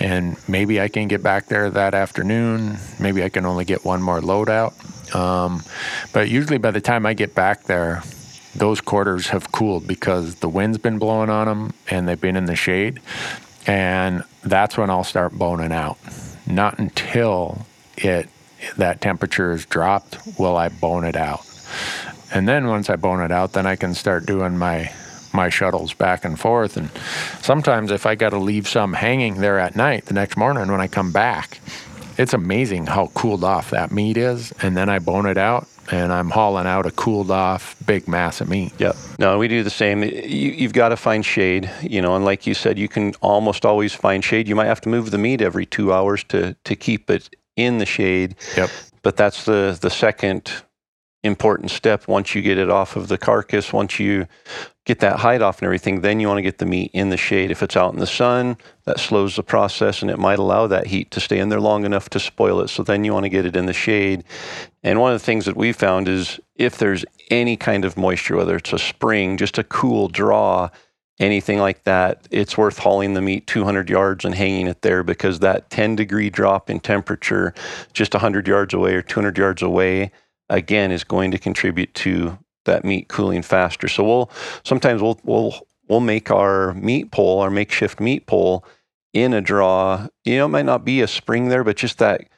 [0.00, 2.78] And maybe I can get back there that afternoon.
[2.98, 4.74] Maybe I can only get one more load out.
[5.14, 5.62] Um,
[6.12, 8.02] but usually by the time I get back there,
[8.54, 12.44] those quarters have cooled because the wind's been blowing on them and they've been in
[12.44, 13.00] the shade.
[13.66, 15.98] And that's when I'll start boning out.
[16.46, 18.28] Not until it
[18.76, 21.46] that temperature is dropped will I bone it out.
[22.32, 24.90] And then once I bone it out, then I can start doing my
[25.32, 26.76] my shuttles back and forth.
[26.76, 26.90] And
[27.42, 30.80] sometimes if I got to leave some hanging there at night, the next morning when
[30.80, 31.60] I come back,
[32.18, 34.52] it's amazing how cooled off that meat is.
[34.62, 38.40] And then I bone it out and I'm hauling out a cooled off big mass
[38.40, 38.72] of meat.
[38.78, 38.96] Yep.
[39.18, 40.02] No, we do the same.
[40.02, 43.64] You, have got to find shade, you know, and like you said, you can almost
[43.64, 44.48] always find shade.
[44.48, 47.78] You might have to move the meat every two hours to, to keep it in
[47.78, 48.36] the shade.
[48.56, 48.70] Yep.
[49.02, 50.50] But that's the, the second
[51.22, 54.26] important step once you get it off of the carcass, once you
[54.84, 57.16] get that hide off and everything, then you want to get the meat in the
[57.16, 57.50] shade.
[57.50, 60.88] If it's out in the sun, that slows the process and it might allow that
[60.88, 62.68] heat to stay in there long enough to spoil it.
[62.68, 64.24] So then you want to get it in the shade.
[64.82, 68.36] And one of the things that we found is if there's any kind of moisture,
[68.36, 70.68] whether it's a spring, just a cool draw,
[71.18, 75.38] anything like that, it's worth hauling the meat 200 yards and hanging it there because
[75.38, 77.54] that 10 degree drop in temperature
[77.94, 80.10] just 100 yards away or 200 yards away
[80.50, 83.88] again is going to contribute to that meat cooling faster.
[83.88, 84.30] So we'll
[84.64, 85.54] sometimes we'll we'll
[85.88, 88.64] we'll make our meat pole, our makeshift meat pole
[89.12, 90.08] in a draw.
[90.24, 92.28] You know, it might not be a spring there, but just that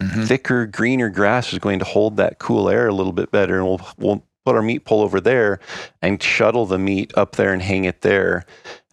[0.00, 0.24] mm-hmm.
[0.24, 3.58] thicker, greener grass is going to hold that cool air a little bit better.
[3.58, 5.58] And we'll we'll put our meat pole over there
[6.02, 8.44] and shuttle the meat up there and hang it there.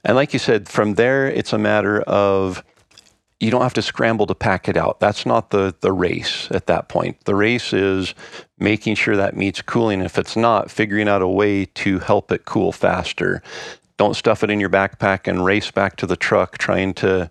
[0.03, 2.63] And like you said, from there it's a matter of
[3.41, 4.99] you don't have to scramble to pack it out.
[4.99, 7.25] That's not the the race at that point.
[7.25, 8.13] The race is
[8.59, 10.01] making sure that meat's cooling.
[10.01, 13.41] If it's not, figuring out a way to help it cool faster.
[13.97, 17.29] Don't stuff it in your backpack and race back to the truck trying to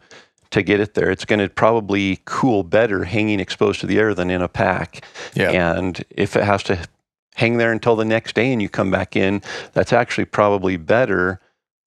[0.50, 1.12] to get it there.
[1.12, 5.04] It's going to probably cool better hanging exposed to the air than in a pack.
[5.34, 5.50] Yeah.
[5.50, 6.88] And if it has to
[7.36, 9.42] hang there until the next day and you come back in,
[9.74, 11.40] that's actually probably better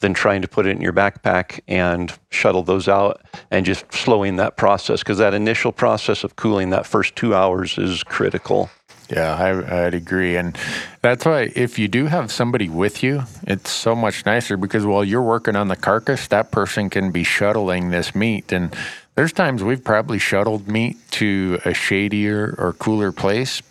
[0.04, 4.36] than trying to put it in your backpack and shuttle those out and just slowing
[4.36, 8.70] that process because that initial process of cooling that first two hours is critical.
[9.10, 10.36] Yeah, I, would agree.
[10.36, 10.58] And
[11.02, 15.06] that's why if you do have somebody with you, it's so much nicer because while
[15.06, 18.52] you're working on the carcass, that person can be shuttling this meat.
[18.52, 18.76] And
[19.16, 23.62] there's times we've probably shuttled meat to a shadier or cooler place,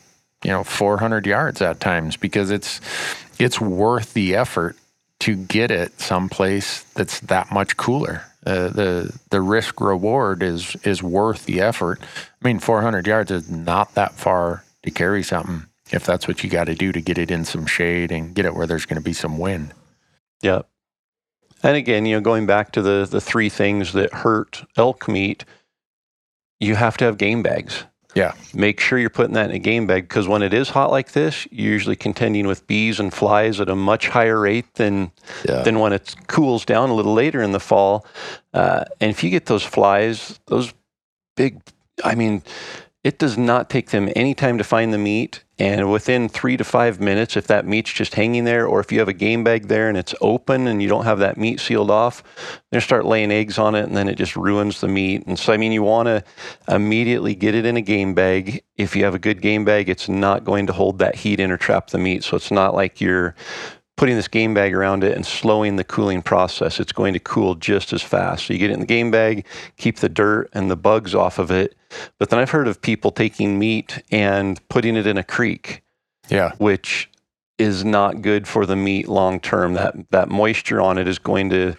[0.43, 2.81] you know, 400 yards at times because it's
[3.39, 4.77] it's worth the effort
[5.23, 8.25] to get it someplace that's that much cooler.
[8.45, 12.01] Uh, the the risk reward is is worth the effort.
[12.03, 16.51] I mean, 400 yards is not that far to carry something if that's what you
[16.51, 19.01] got to do to get it in some shade and get it where there's going
[19.01, 19.73] to be some wind.
[20.43, 20.63] Yeah.
[21.63, 25.45] And again, you know, going back to the the three things that hurt elk meat,
[26.59, 27.85] you have to have game bags.
[28.15, 28.35] Yeah.
[28.53, 31.13] Make sure you're putting that in a game bag because when it is hot like
[31.13, 35.13] this, you're usually contending with bees and flies at a much higher rate than
[35.49, 35.63] yeah.
[35.63, 38.07] than when it cools down a little later in the fall.
[38.53, 40.75] Uh, and if you get those flies, those
[41.37, 41.63] big,
[42.05, 42.43] I mean,
[43.03, 45.43] it does not take them any time to find the meat.
[45.63, 48.99] And within three to five minutes, if that meat's just hanging there, or if you
[48.99, 51.89] have a game bag there and it's open and you don't have that meat sealed
[51.89, 52.25] off,
[52.73, 55.25] they start laying eggs on it and then it just ruins the meat.
[55.25, 56.25] And so, I mean, you want to
[56.67, 58.65] immediately get it in a game bag.
[58.77, 61.53] If you have a good game bag, it's not going to hold that heat in
[61.53, 62.25] or trap the meat.
[62.25, 63.37] So it's not like you're
[64.03, 66.81] putting this game bag around it and slowing the cooling process.
[66.81, 68.47] It's going to cool just as fast.
[68.47, 69.47] So you get it in the game bag,
[69.77, 71.77] keep the dirt and the bugs off of it.
[72.19, 75.85] But then I've heard of people taking meat and putting it in a creek.
[76.29, 76.51] Yeah.
[76.59, 77.13] Which
[77.59, 79.75] is not good for the meat long term.
[79.75, 81.77] That that moisture on it is going to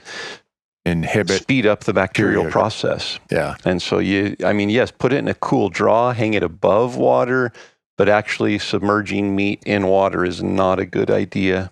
[0.85, 2.53] inhibit speed up the bacterial period.
[2.53, 3.19] process.
[3.31, 3.57] Yeah.
[3.65, 6.95] And so you I mean yes, put it in a cool draw, hang it above
[6.95, 7.51] water,
[7.97, 11.69] but actually submerging meat in water is not a good idea.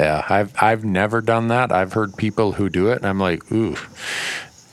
[0.00, 1.70] Yeah, I've I've never done that.
[1.70, 3.76] I've heard people who do it, and I'm like, ooh.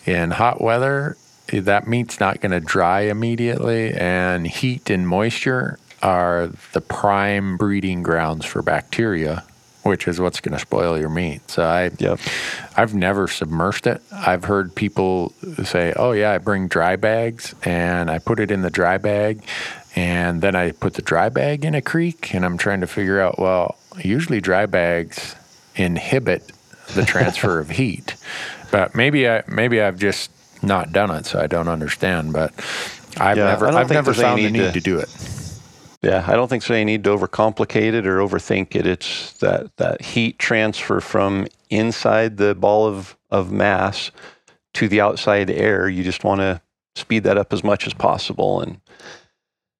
[0.06, 1.18] In hot weather,
[1.52, 8.04] that meat's not going to dry immediately, and heat and moisture are the prime breeding
[8.04, 9.44] grounds for bacteria,
[9.84, 11.42] which is what's going to spoil your meat.
[11.52, 12.20] So I, Yep.
[12.78, 14.02] I've never submersed it.
[14.14, 15.34] I've heard people
[15.66, 19.42] say, "Oh yeah, I bring dry bags and I put it in the dry bag,
[19.94, 23.20] and then I put the dry bag in a creek." And I'm trying to figure
[23.20, 25.36] out, well, usually dry bags
[25.76, 26.52] inhibit
[26.96, 28.16] the transfer of heat,
[28.72, 30.32] but maybe I maybe I've just
[30.64, 32.34] not done it, so I don't understand.
[32.34, 32.54] But
[33.18, 35.10] I've Yeah, never I've never found the need need to- to do it.
[36.02, 36.76] Yeah, I don't think so.
[36.76, 38.86] You need to overcomplicate it or overthink it.
[38.86, 44.12] It's that that heat transfer from inside the ball of of mass
[44.76, 45.90] to the outside air.
[45.90, 46.62] You just want to
[46.96, 48.80] speed that up as much as possible, and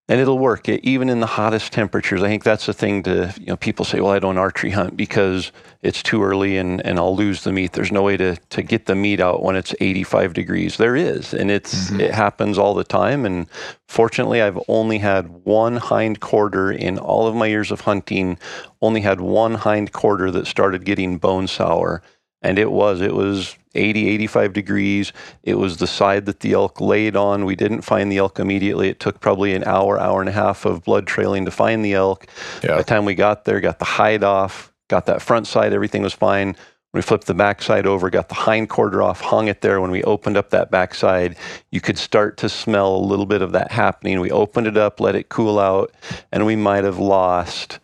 [0.10, 2.24] and it'll work it, even in the hottest temperatures.
[2.24, 4.96] I think that's the thing to you know people say, well, I don't archery hunt
[4.96, 5.52] because
[5.82, 7.74] it's too early and and I'll lose the meat.
[7.74, 10.78] There's no way to to get the meat out when it's 85 degrees.
[10.78, 12.00] There is, and it's mm-hmm.
[12.00, 13.26] it happens all the time.
[13.26, 13.48] And
[13.88, 18.38] fortunately, I've only had one hind quarter in all of my years of hunting.
[18.82, 22.02] Only had one hind quarter that started getting bone sour,
[22.42, 25.14] and it was it was 80 85 degrees.
[25.44, 27.46] It was the side that the elk laid on.
[27.46, 28.90] We didn't find the elk immediately.
[28.90, 31.94] It took probably an hour hour and a half of blood trailing to find the
[31.94, 32.28] elk.
[32.72, 36.02] By the time we got there got the hide off got that front side everything
[36.02, 36.56] was fine.
[36.94, 39.82] We flipped the back side over got the hind quarter off hung it there.
[39.82, 41.36] When we opened up that back side
[41.72, 44.20] you could start to smell a little bit of that happening.
[44.20, 45.92] We opened it up let it cool out
[46.32, 47.80] and we might have lost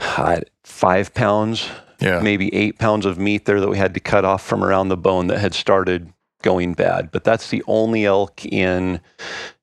[0.00, 1.70] uh, five pounds
[2.00, 2.20] Yeah.
[2.20, 4.96] maybe eight pounds of meat there that we had to cut off from around the
[4.96, 7.10] bone that had started going bad.
[7.10, 9.00] But that's the only elk in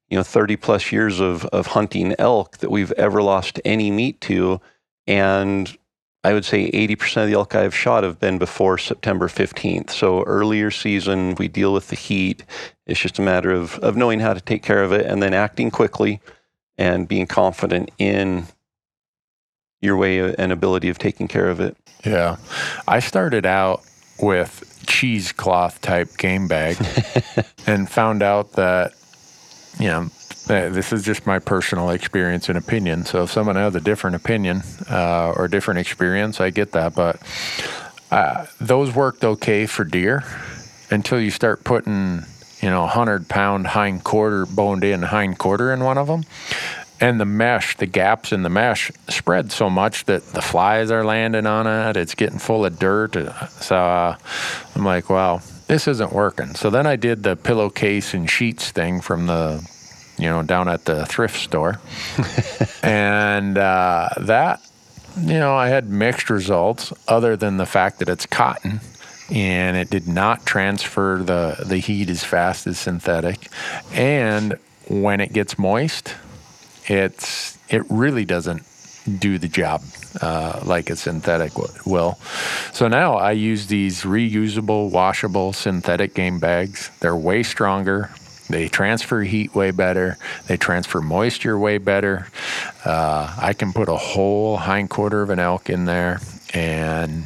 [0.10, 4.20] you know 30 plus years of of hunting elk that we've ever lost any meat
[4.22, 4.60] to,
[5.08, 5.78] and
[6.24, 9.90] I would say 80% of the elk I've shot have been before September 15th.
[9.90, 12.44] So earlier season, we deal with the heat.
[12.86, 15.34] It's just a matter of, of knowing how to take care of it and then
[15.34, 16.22] acting quickly
[16.78, 18.46] and being confident in
[19.82, 21.76] your way and ability of taking care of it.
[22.06, 22.38] Yeah.
[22.88, 23.82] I started out
[24.20, 26.78] with cheesecloth type game bag
[27.68, 28.94] and found out that,
[29.80, 30.10] you know,
[30.48, 33.06] this is just my personal experience and opinion.
[33.06, 36.94] So if someone has a different opinion uh, or different experience, I get that.
[36.94, 37.22] But
[38.12, 40.24] uh, those worked okay for deer
[40.90, 42.26] until you start putting,
[42.60, 46.26] you know, 100 pound hind quarter, boned in hind quarter in one of them
[47.02, 51.04] and the mesh, the gaps in the mesh spread so much that the flies are
[51.04, 51.98] landing on it.
[51.98, 53.14] It's getting full of dirt.
[53.50, 54.16] So uh,
[54.76, 56.54] I'm like, well, this isn't working.
[56.54, 59.68] So then I did the pillowcase and sheets thing from the,
[60.20, 61.82] you know, down at the thrift store.
[62.84, 64.62] and uh, that,
[65.18, 68.80] you know, I had mixed results other than the fact that it's cotton
[69.32, 73.48] and it did not transfer the, the heat as fast as synthetic.
[73.92, 76.16] And when it gets moist,
[76.92, 78.64] it's it really doesn't
[79.20, 79.82] do the job
[80.22, 81.54] uh, like a synthetic
[81.86, 82.20] will.
[82.74, 86.92] So now I use these reusable, washable synthetic game bags.
[87.00, 88.12] They're way stronger.
[88.50, 90.18] They transfer heat way better.
[90.48, 92.28] They transfer moisture way better.
[92.84, 96.20] Uh, I can put a whole hind quarter of an elk in there
[96.54, 97.26] and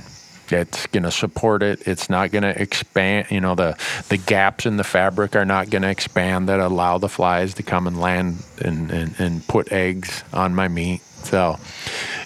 [0.52, 1.88] it's going to support it.
[1.88, 3.28] It's not going to expand.
[3.32, 3.78] You know, the
[4.10, 7.64] the gaps in the fabric are not going to expand that allow the flies to
[7.64, 11.02] come and land and, and, and put eggs on my meat.
[11.24, 11.58] So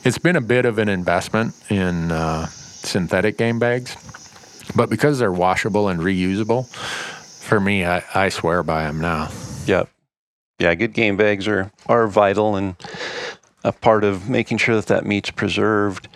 [0.03, 3.95] it's been a bit of an investment in uh, synthetic game bags,
[4.76, 9.30] but because they're washable and reusable, for me, I, I swear by them now.
[9.65, 9.89] Yep.
[10.59, 12.76] Yeah, good game bags are are vital and
[13.63, 16.07] a part of making sure that that meat's preserved.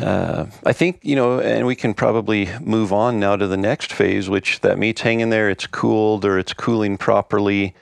[0.00, 3.92] Uh, I think you know, and we can probably move on now to the next
[3.92, 7.74] phase, which that meat's hanging there, it's cooled or it's cooling properly.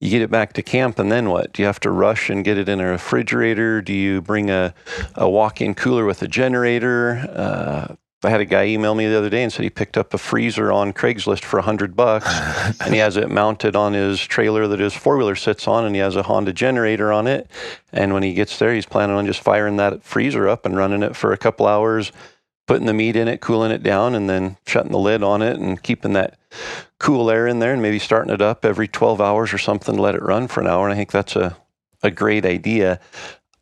[0.00, 1.52] You get it back to camp, and then what?
[1.52, 3.80] Do you have to rush and get it in a refrigerator?
[3.80, 4.74] Do you bring a,
[5.14, 7.18] a walk-in cooler with a generator?
[7.32, 7.94] Uh,
[8.24, 10.18] I had a guy email me the other day and said he picked up a
[10.18, 12.28] freezer on Craigslist for a hundred bucks,
[12.80, 15.94] and he has it mounted on his trailer that his four wheeler sits on, and
[15.94, 17.50] he has a Honda generator on it.
[17.92, 21.02] And when he gets there, he's planning on just firing that freezer up and running
[21.02, 22.12] it for a couple hours,
[22.66, 25.58] putting the meat in it, cooling it down, and then shutting the lid on it
[25.58, 26.38] and keeping that
[26.98, 30.02] cool air in there, and maybe starting it up every 12 hours or something, to
[30.02, 30.86] let it run for an hour.
[30.86, 31.56] And I think that's a
[32.02, 33.00] a great idea.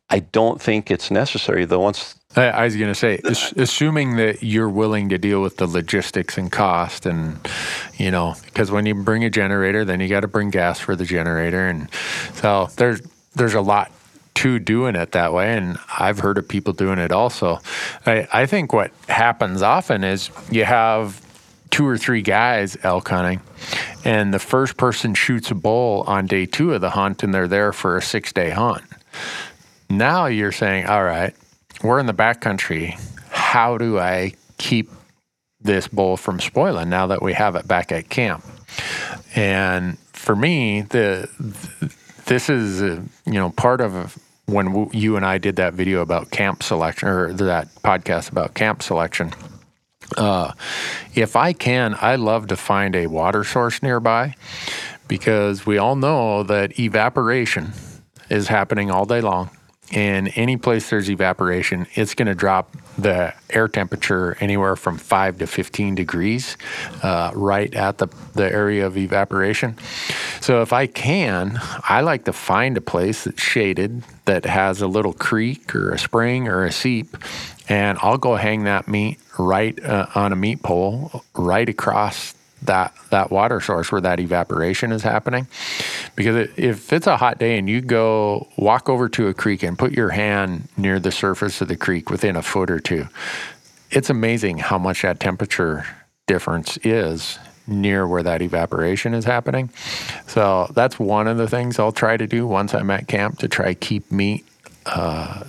[0.09, 1.79] I don't think it's necessary though.
[1.79, 5.57] Once I, I was going to say, ass- assuming that you're willing to deal with
[5.57, 7.39] the logistics and cost, and
[7.97, 10.95] you know, because when you bring a generator, then you got to bring gas for
[10.95, 11.89] the generator, and
[12.33, 13.01] so there's
[13.35, 13.91] there's a lot
[14.33, 17.59] to doing it that way, and I've heard of people doing it also.
[18.05, 21.21] I, I think what happens often is you have
[21.69, 23.41] two or three guys elk hunting,
[24.05, 27.47] and the first person shoots a bull on day two of the hunt, and they're
[27.47, 28.83] there for a six day hunt.
[29.89, 31.35] Now you're saying, all right,
[31.83, 32.99] we're in the backcountry.
[33.29, 34.89] How do I keep
[35.59, 38.45] this bull from spoiling now that we have it back at camp?
[39.35, 41.29] And for me, the
[42.25, 46.31] this is uh, you know part of when you and I did that video about
[46.31, 49.31] camp selection or that podcast about camp selection.
[50.17, 50.51] Uh,
[51.15, 54.35] if I can, I love to find a water source nearby
[55.07, 57.71] because we all know that evaporation
[58.29, 59.49] is happening all day long
[59.91, 65.39] in any place there's evaporation, it's going to drop the air temperature anywhere from 5
[65.39, 66.57] to 15 degrees
[67.03, 69.77] uh, right at the, the area of evaporation.
[70.39, 74.87] So if I can, I like to find a place that's shaded that has a
[74.87, 77.17] little creek or a spring or a seep,
[77.69, 82.33] and I'll go hang that meat right uh, on a meat pole right across
[82.63, 85.47] that that water source where that evaporation is happening.
[86.15, 89.77] Because if it's a hot day and you go walk over to a creek and
[89.77, 93.07] put your hand near the surface of the creek within a foot or two,
[93.89, 95.85] it's amazing how much that temperature
[96.27, 99.69] difference is near where that evaporation is happening.
[100.27, 103.47] So that's one of the things I'll try to do once I'm at camp to
[103.47, 104.45] try keep meat
[104.85, 105.43] uh,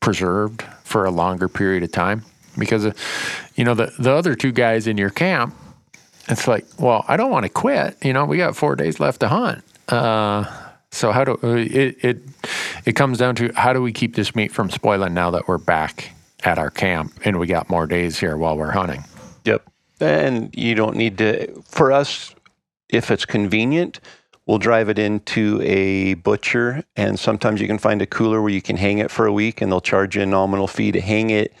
[0.00, 2.22] preserved for a longer period of time.
[2.58, 2.92] Because, uh,
[3.54, 5.54] you know, the, the other two guys in your camp,
[6.28, 7.96] it's like, well, I don't want to quit.
[8.04, 9.62] You know, we got four days left to hunt.
[9.88, 10.44] Uh,
[10.90, 12.22] so how do it, it
[12.84, 15.58] it comes down to how do we keep this meat from spoiling now that we're
[15.58, 16.10] back
[16.44, 19.04] at our camp and we got more days here while we're hunting.
[19.44, 19.68] Yep.
[20.00, 22.34] And you don't need to for us
[22.88, 24.00] if it's convenient,
[24.46, 28.62] We'll drive it into a butcher, and sometimes you can find a cooler where you
[28.62, 31.30] can hang it for a week, and they'll charge you a nominal fee to hang
[31.30, 31.52] it.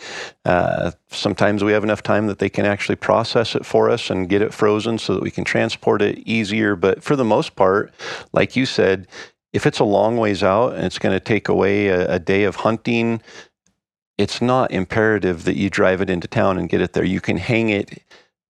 [0.44, 4.28] Uh, sometimes we have enough time that they can actually process it for us and
[4.28, 6.76] get it frozen so that we can transport it easier.
[6.76, 7.92] But for the most part,
[8.32, 9.08] like you said,
[9.52, 12.44] if it's a long ways out and it's going to take away a, a day
[12.44, 13.20] of hunting,
[14.16, 17.04] it's not imperative that you drive it into town and get it there.
[17.04, 18.02] You can hang it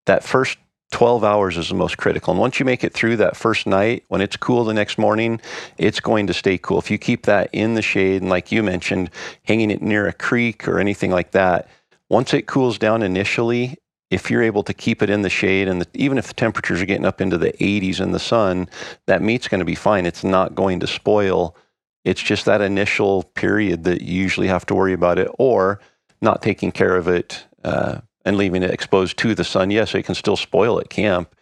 [0.05, 0.59] that first
[0.93, 2.33] 12 hours is the most critical.
[2.33, 5.41] And once you make it through that first night, when it's cool the next morning,
[5.79, 6.79] it's going to stay cool.
[6.79, 9.11] If you keep that in the shade, and like you mentioned,
[9.43, 11.69] hanging it near a creek or anything like that,
[12.09, 13.77] once it cools down initially,
[14.11, 16.81] if you're able to keep it in the shade, and the, even if the temperatures
[16.81, 18.69] are getting up into the 80s in the sun,
[19.07, 20.07] that meat's going to be fine.
[20.07, 21.57] It's not going to spoil.
[22.05, 25.81] It's just that initial period that you usually have to worry about it or
[26.21, 27.45] not taking care of it.
[27.65, 31.35] Uh, and leaving it exposed to the sun, yes, it can still spoil at camp,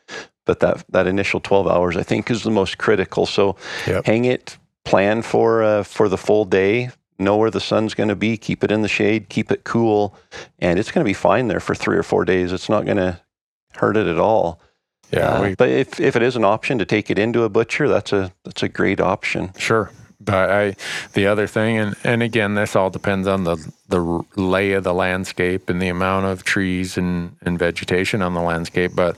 [0.44, 3.26] but that that initial 12 hours I think is the most critical.
[3.26, 3.56] So
[3.86, 4.04] yep.
[4.04, 8.16] hang it, plan for uh, for the full day, know where the sun's going to
[8.16, 10.14] be, keep it in the shade, keep it cool,
[10.58, 12.52] and it's going to be fine there for 3 or 4 days.
[12.52, 13.20] It's not going to
[13.76, 14.60] hurt it at all.
[15.10, 17.48] Yeah, uh, we, but if if it is an option to take it into a
[17.48, 19.52] butcher, that's a that's a great option.
[19.56, 19.90] Sure.
[20.24, 20.76] But I,
[21.12, 23.56] the other thing, and, and again, this all depends on the
[23.88, 28.40] the lay of the landscape and the amount of trees and, and vegetation on the
[28.40, 28.92] landscape.
[28.94, 29.16] But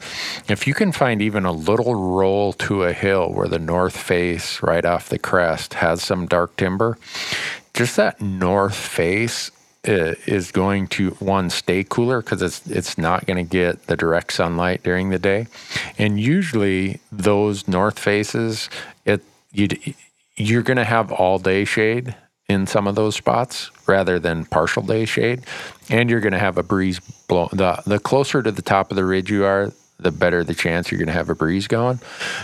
[0.49, 4.63] if you can find even a little roll to a hill where the north face,
[4.63, 6.99] right off the crest, has some dark timber,
[7.75, 9.53] just that north face
[9.87, 13.97] uh, is going to one stay cooler because it's it's not going to get the
[13.97, 15.47] direct sunlight during the day,
[15.97, 18.69] and usually those north faces,
[19.05, 19.69] it you
[20.37, 22.15] you're going to have all day shade
[22.49, 25.43] in some of those spots rather than partial day shade
[25.89, 28.97] and you're going to have a breeze blow the the closer to the top of
[28.97, 31.99] the ridge you are the better the chance you're going to have a breeze going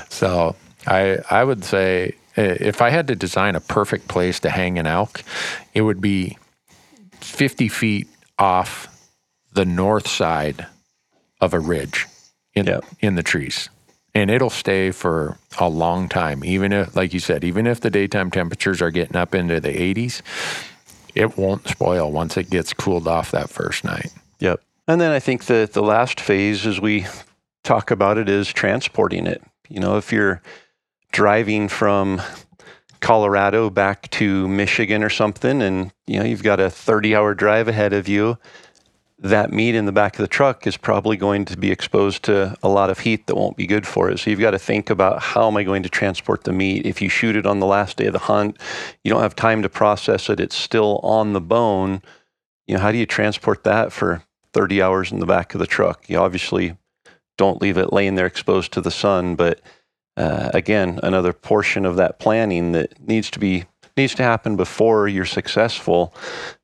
[0.08, 4.78] so i i would say if i had to design a perfect place to hang
[4.78, 5.22] an elk
[5.74, 6.36] it would be
[7.20, 8.88] 50 feet off
[9.52, 10.66] the north side
[11.40, 12.06] of a ridge
[12.54, 12.84] in yep.
[13.00, 13.68] in the trees
[14.14, 16.44] and it'll stay for a long time.
[16.44, 19.70] Even if, like you said, even if the daytime temperatures are getting up into the
[19.70, 20.22] 80s,
[21.14, 24.12] it won't spoil once it gets cooled off that first night.
[24.40, 24.60] Yep.
[24.88, 27.06] And then I think that the last phase, as we
[27.62, 29.42] talk about it, is transporting it.
[29.68, 30.42] You know, if you're
[31.12, 32.20] driving from
[33.00, 37.92] Colorado back to Michigan or something, and you know you've got a 30-hour drive ahead
[37.92, 38.38] of you,
[39.22, 42.56] that meat in the back of the truck is probably going to be exposed to
[42.60, 44.18] a lot of heat that won't be good for it.
[44.18, 46.84] So you've got to think about how am I going to transport the meat?
[46.84, 48.58] If you shoot it on the last day of the hunt,
[49.04, 50.40] you don't have time to process it.
[50.40, 52.02] It's still on the bone.
[52.66, 55.66] You know, how do you transport that for 30 hours in the back of the
[55.68, 56.10] truck?
[56.10, 56.76] You obviously
[57.38, 59.60] don't leave it laying there exposed to the sun, but
[60.16, 63.64] uh, again, another portion of that planning that needs to be
[63.96, 66.14] needs to happen before you're successful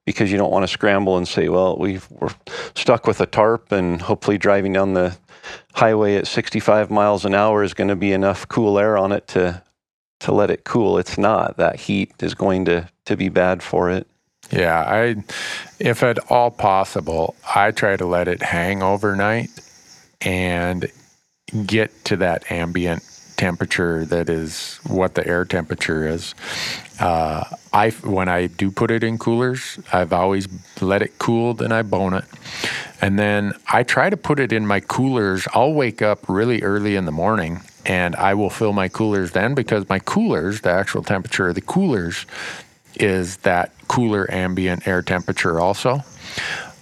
[0.08, 2.30] because you don't want to scramble and say, well, we are
[2.74, 5.14] stuck with a tarp and hopefully driving down the
[5.74, 9.28] highway at 65 miles an hour is going to be enough cool air on it
[9.28, 9.62] to
[10.20, 10.96] to let it cool.
[10.96, 11.58] It's not.
[11.58, 14.06] That heat is going to to be bad for it.
[14.50, 15.16] Yeah, I
[15.78, 19.50] if at all possible, I try to let it hang overnight
[20.22, 20.90] and
[21.66, 23.02] get to that ambient
[23.38, 26.34] temperature that is what the air temperature is.
[27.00, 30.48] Uh, I when I do put it in coolers, I've always
[30.80, 32.24] let it cool, then I bone it,
[33.00, 35.48] and then I try to put it in my coolers.
[35.54, 39.54] I'll wake up really early in the morning and I will fill my coolers then
[39.54, 42.26] because my coolers, the actual temperature of the coolers,
[42.96, 46.00] is that cooler ambient air temperature also.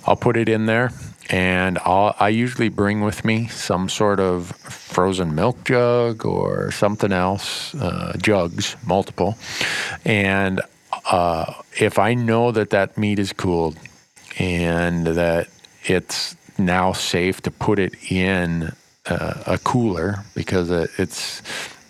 [0.06, 0.90] I'll put it in there
[1.30, 7.12] and I'll, i usually bring with me some sort of frozen milk jug or something
[7.12, 9.36] else, uh, jugs, multiple.
[10.04, 10.60] And
[11.10, 13.76] uh, if I know that that meat is cooled
[14.38, 15.48] and that
[15.84, 18.72] it's now safe to put it in
[19.06, 21.42] uh, a cooler because it's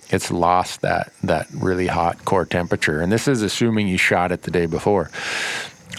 [0.09, 3.01] it's lost that that really hot core temperature.
[3.01, 5.11] And this is assuming you shot it the day before.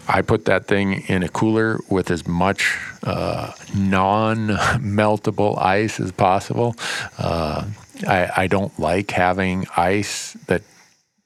[0.07, 6.75] I put that thing in a cooler with as much uh, non-meltable ice as possible.
[7.17, 7.65] Uh,
[8.07, 10.61] I, I don't like having ice that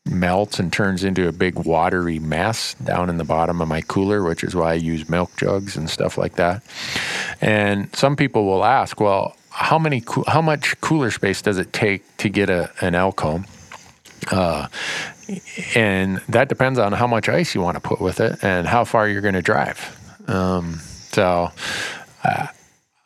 [0.05, 4.23] melts and turns into a big watery mess down in the bottom of my cooler,
[4.23, 6.63] which is why I use milk jugs and stuff like that.
[7.39, 12.17] And some people will ask, well, how many how much cooler space does it take
[12.17, 13.45] to get a, an elk home?
[14.31, 14.67] Uh,
[15.75, 18.83] and that depends on how much ice you want to put with it and how
[18.83, 19.97] far you're going to drive.
[20.27, 20.79] Um,
[21.11, 21.51] so
[22.23, 22.47] uh,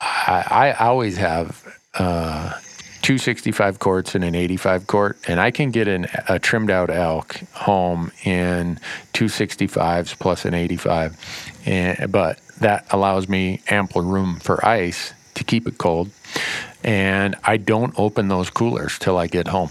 [0.01, 1.65] I, I, always have
[1.95, 2.53] uh,
[3.01, 6.89] two 65 quarts and an 85 quart, and I can get an, a trimmed out
[6.89, 8.79] elk home in
[9.13, 11.17] two 65s plus an 85.
[11.65, 16.09] And, but that allows me ample room for ice to keep it cold.
[16.83, 19.69] And I don't open those coolers till I get home.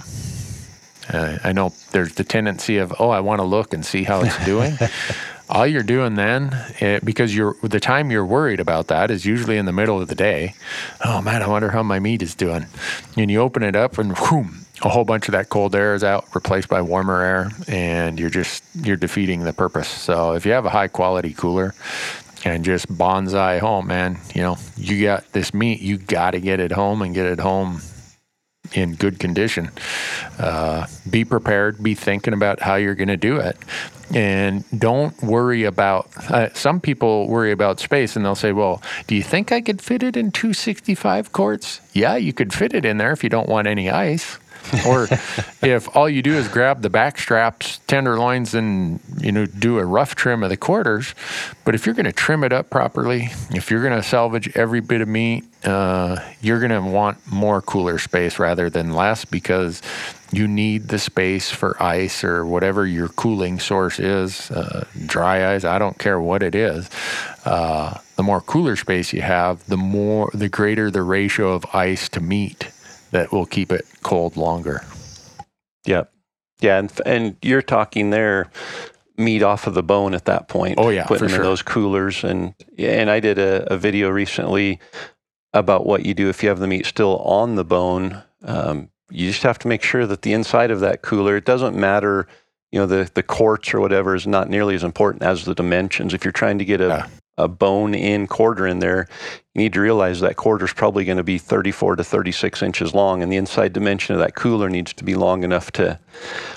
[1.09, 4.23] Uh, I know there's the tendency of, oh, I want to look and see how
[4.23, 4.77] it's doing.
[5.49, 9.27] All you're doing then, it, eh, because you're the time you're worried about that is
[9.27, 10.55] usually in the middle of the day.
[11.05, 12.65] Oh man, I wonder how my meat is doing.
[13.17, 16.03] And you open it up, and whoom, a whole bunch of that cold air is
[16.03, 19.89] out, replaced by warmer air, and you're just you're defeating the purpose.
[19.89, 21.75] So if you have a high quality cooler,
[22.47, 24.19] and just bonsai home, man.
[24.35, 27.41] You know, you got this meat, you got to get it home and get it
[27.41, 27.83] home
[28.75, 29.71] in good condition.
[30.39, 33.57] Uh, be prepared, be thinking about how you're going to do it.
[34.13, 39.15] And don't worry about, uh, some people worry about space and they'll say, well, do
[39.15, 41.81] you think I could fit it in 265 quarts?
[41.93, 44.39] Yeah, you could fit it in there if you don't want any ice
[44.87, 45.09] or
[45.63, 49.85] if all you do is grab the back straps, tenderloins, and you know do a
[49.85, 51.15] rough trim of the quarters.
[51.65, 54.81] But if you're going to trim it up properly, if you're going to salvage every
[54.81, 59.83] bit of meat, uh, you're going to want more cooler space rather than less because
[60.33, 64.51] you need the space for ice or whatever your cooling source is.
[64.51, 66.89] Uh, dry ice, I don't care what it is.
[67.45, 72.09] Uh, the more cooler space you have, the more the greater the ratio of ice
[72.11, 72.71] to meat
[73.15, 74.85] that will keep it cold longer.
[75.87, 76.13] Yep.
[76.61, 78.51] Yeah, and and you're talking there
[79.17, 80.75] meat off of the bone at that point.
[80.79, 81.39] Oh yeah, putting for sure.
[81.39, 84.81] in those coolers and and I did a, a, video recently
[85.53, 88.25] about what you do if you have the meat still on the bone.
[88.43, 91.37] Um, you just have to make sure that the inside of that cooler.
[91.37, 92.27] It doesn't matter,
[92.73, 96.15] you know, the the quarts or whatever is not nearly as important as the dimensions.
[96.15, 97.07] If you're trying to get a yeah
[97.37, 99.09] a bone in quarter in there,
[99.55, 102.95] you need to realize that quarter is probably going to be 34 to 36 inches
[102.95, 105.99] long, and the inside dimension of that cooler needs to be long enough to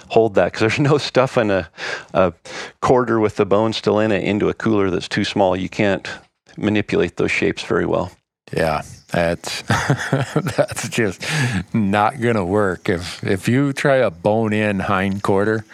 [0.09, 1.69] hold that because there's no stuffing a,
[2.13, 2.34] a
[2.82, 5.55] quarter with the bone still in it into a cooler that's too small.
[5.55, 6.07] You can't
[6.57, 8.11] manipulate those shapes very well.
[8.53, 9.61] Yeah, that's
[10.55, 11.25] that's just
[11.73, 12.88] not gonna work.
[12.88, 15.65] If if you try a bone in hind quarter,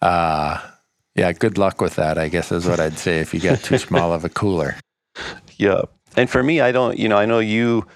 [0.00, 0.60] uh,
[1.16, 3.78] yeah, good luck with that, I guess is what I'd say if you get too
[3.88, 4.76] small of a cooler.
[5.56, 5.82] Yeah.
[6.16, 7.86] And for me, I don't, you know, I know you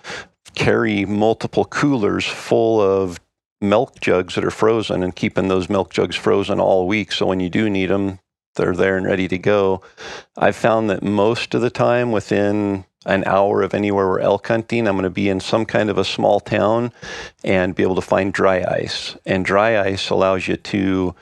[0.55, 3.21] carry multiple coolers full of
[3.61, 7.13] milk jugs that are frozen and keeping those milk jugs frozen all week.
[7.13, 8.19] So when you do need them,
[8.57, 9.83] they're there and ready to go.
[10.37, 14.87] I've found that most of the time within an hour of anywhere we're elk hunting,
[14.87, 16.93] I'm going to be in some kind of a small town
[17.45, 19.17] and be able to find dry ice.
[19.25, 21.15] And dry ice allows you to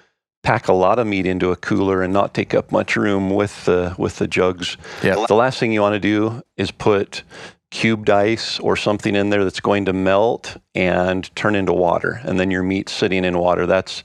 [0.48, 3.66] pack a lot of meat into a cooler and not take up much room with
[3.66, 4.78] the with the jugs.
[5.02, 5.26] Yeah.
[5.28, 7.22] The last thing you want to do is put
[7.70, 12.40] cubed ice or something in there that's going to melt and turn into water and
[12.40, 13.66] then your meat sitting in water.
[13.66, 14.02] That's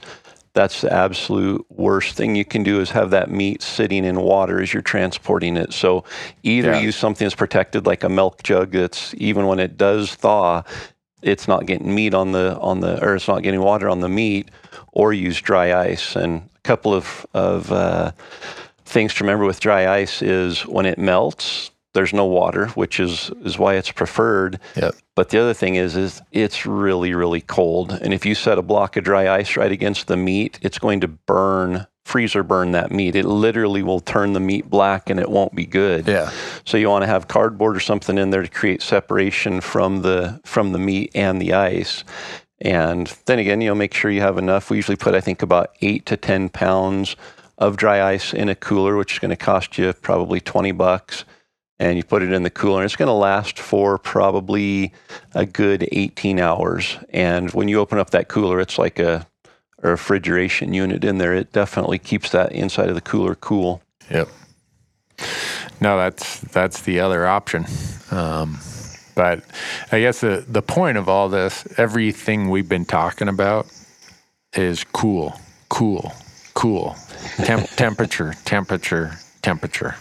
[0.52, 4.60] that's the absolute worst thing you can do is have that meat sitting in water
[4.60, 5.72] as you're transporting it.
[5.72, 6.04] So
[6.42, 6.80] either Yeah.
[6.80, 10.62] use something that's protected like a milk jug that's even when it does thaw,
[11.22, 14.10] it's not getting meat on the on the or it's not getting water on the
[14.10, 14.50] meat,
[14.94, 16.16] or use dry ice.
[16.16, 18.12] And a couple of of uh,
[18.86, 23.30] things to remember with dry ice is when it melts, there's no water, which is
[23.44, 24.58] is why it's preferred.
[24.76, 24.94] Yep.
[25.14, 27.92] But the other thing is, is it's really, really cold.
[27.92, 31.00] And if you set a block of dry ice right against the meat, it's going
[31.02, 33.14] to burn, freezer burn that meat.
[33.14, 36.08] It literally will turn the meat black and it won't be good.
[36.08, 36.32] Yeah.
[36.64, 40.40] So you want to have cardboard or something in there to create separation from the
[40.44, 42.02] from the meat and the ice.
[42.64, 44.70] And then again, you know, make sure you have enough.
[44.70, 47.14] We usually put, I think, about eight to ten pounds
[47.58, 51.24] of dry ice in a cooler, which is going to cost you probably twenty bucks.
[51.78, 54.92] And you put it in the cooler, and it's going to last for probably
[55.34, 56.96] a good 18 hours.
[57.10, 59.26] And when you open up that cooler, it's like a,
[59.82, 61.34] a refrigeration unit in there.
[61.34, 63.82] It definitely keeps that inside of the cooler cool.
[64.08, 64.28] Yep.
[65.80, 67.66] No, that's that's the other option.
[68.12, 68.60] Um,
[69.14, 69.44] but
[69.92, 73.66] I guess the the point of all this, everything we've been talking about,
[74.54, 75.38] is cool,
[75.68, 76.12] cool,
[76.54, 76.96] cool.
[77.36, 79.12] Temp- temperature, temperature,
[79.42, 79.96] temperature.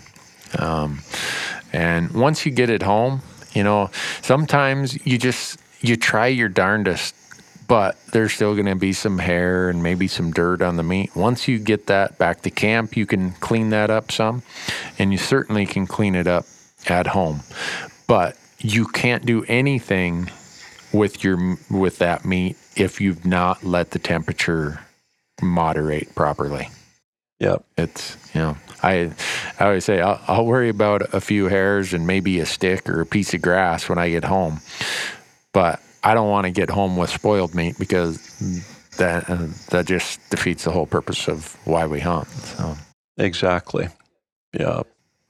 [0.57, 1.01] Um,
[1.71, 3.21] and once you get it home,
[3.53, 3.89] you know,
[4.21, 7.15] sometimes you just you try your darndest,
[7.67, 11.15] but there's still going to be some hair and maybe some dirt on the meat.
[11.15, 14.43] Once you get that back to camp, you can clean that up some,
[14.97, 16.45] and you certainly can clean it up
[16.87, 17.41] at home.
[18.07, 20.29] But you can't do anything
[20.93, 24.79] with your with that meat if you've not let the temperature
[25.41, 26.69] moderate properly.
[27.39, 27.65] Yep.
[27.77, 29.11] It's you know I
[29.59, 33.01] I always say I'll, I'll worry about a few hairs and maybe a stick or
[33.01, 34.61] a piece of grass when I get home,
[35.51, 38.17] but I don't want to get home with spoiled meat because
[38.97, 42.27] that uh, that just defeats the whole purpose of why we hunt.
[42.27, 42.75] So,
[43.17, 43.89] Exactly.
[44.57, 44.83] Yeah.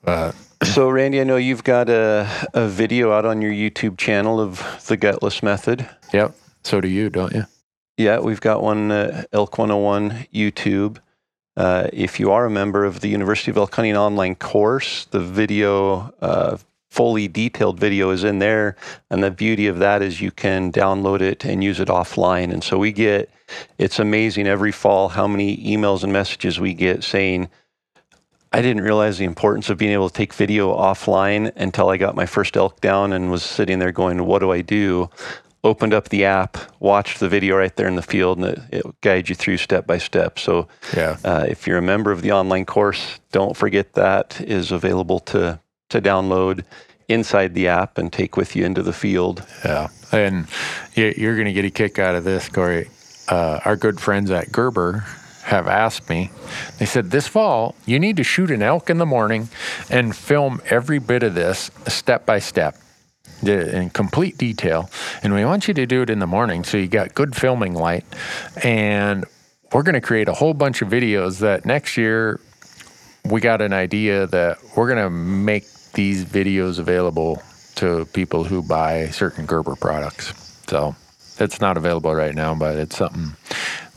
[0.03, 4.39] but So, Randy, I know you've got a, a video out on your YouTube channel
[4.39, 5.87] of the gutless method.
[6.13, 6.35] yep.
[6.63, 7.45] So do you, don't you?
[7.97, 10.97] Yeah, we've got one, uh, Elk 101 YouTube.
[11.55, 15.19] Uh, if you are a member of the University of Elk Hunting online course, the
[15.19, 16.57] video, uh,
[16.89, 18.75] fully detailed video is in there.
[19.09, 22.53] And the beauty of that is you can download it and use it offline.
[22.53, 23.29] And so we get,
[23.77, 27.49] it's amazing every fall how many emails and messages we get saying,
[28.55, 32.15] I didn't realize the importance of being able to take video offline until I got
[32.15, 35.09] my first elk down and was sitting there going, What do I do?
[35.63, 39.01] Opened up the app, watched the video right there in the field, and it, it
[39.01, 40.37] guides you through step by step.
[40.37, 41.15] So, Yeah.
[41.23, 45.59] uh, if you're a member of the online course, don't forget that is available to
[45.89, 46.63] to download
[47.07, 49.43] inside the app and take with you into the field.
[49.63, 50.47] Yeah, and
[50.95, 52.89] you- you're going to get a kick out of this, Corey.
[53.29, 55.05] Uh, our good friends at Gerber
[55.43, 56.31] have asked me.
[56.79, 59.49] They said this fall you need to shoot an elk in the morning
[59.89, 62.77] and film every bit of this step by step.
[63.41, 64.89] In complete detail,
[65.21, 67.73] and we want you to do it in the morning so you got good filming
[67.73, 68.05] light.
[68.63, 69.25] And
[69.73, 72.39] we're going to create a whole bunch of videos that next year
[73.25, 77.41] we got an idea that we're going to make these videos available
[77.75, 80.33] to people who buy certain Gerber products.
[80.67, 80.95] So
[81.39, 83.35] it's not available right now, but it's something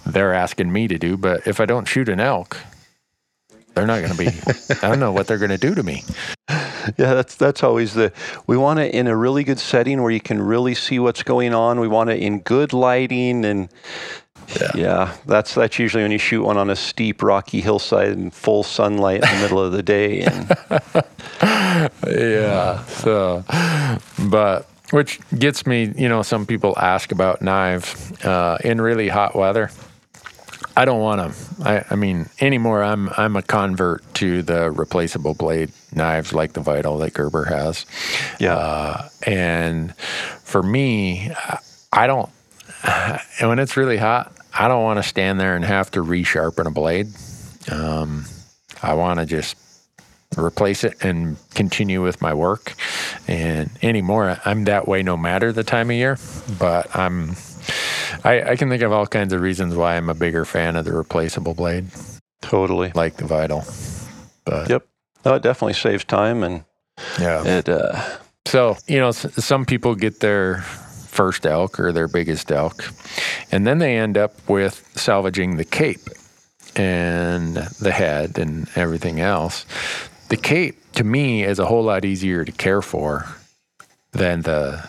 [0.06, 1.16] they're asking me to do.
[1.16, 2.56] But if I don't shoot an elk,
[3.74, 4.28] they're not going to be,
[4.82, 6.02] I don't know what they're going to do to me.
[6.96, 8.12] Yeah, that's that's always the
[8.46, 11.52] we want it in a really good setting where you can really see what's going
[11.52, 11.80] on.
[11.80, 13.68] We want it in good lighting and
[14.76, 15.16] yeah.
[15.26, 19.24] that's that's usually when you shoot one on a steep rocky hillside in full sunlight
[19.24, 20.48] in the middle of the day and
[22.06, 22.84] Yeah.
[22.84, 23.44] So,
[24.28, 29.34] but which gets me, you know, some people ask about knives uh, in really hot
[29.34, 29.70] weather.
[30.76, 31.68] I don't want to.
[31.68, 32.82] I, I mean, anymore.
[32.82, 37.86] I'm I'm a convert to the replaceable blade knives like the Vital that Gerber has.
[38.38, 38.54] yeah.
[38.56, 41.32] Uh, and for me,
[41.92, 42.28] I don't.
[42.84, 46.66] And when it's really hot, I don't want to stand there and have to resharpen
[46.66, 47.08] a blade.
[47.70, 48.26] Um,
[48.82, 49.56] I want to just
[50.36, 52.74] replace it and continue with my work.
[53.26, 56.18] And anymore, I'm that way no matter the time of year.
[56.58, 57.34] But I'm.
[58.24, 60.84] I, I can think of all kinds of reasons why I'm a bigger fan of
[60.84, 61.86] the replaceable blade,
[62.42, 62.92] totally.
[62.94, 63.64] like the Vital.
[64.44, 64.86] But Yep.
[65.24, 66.64] No, it definitely saves time and
[67.20, 67.42] yeah.
[67.44, 68.00] it uh
[68.46, 72.84] So, you know, s- some people get their first elk or their biggest elk,
[73.50, 76.08] and then they end up with salvaging the cape
[76.76, 79.64] and the head and everything else.
[80.28, 83.26] The cape, to me, is a whole lot easier to care for
[84.12, 84.88] than the,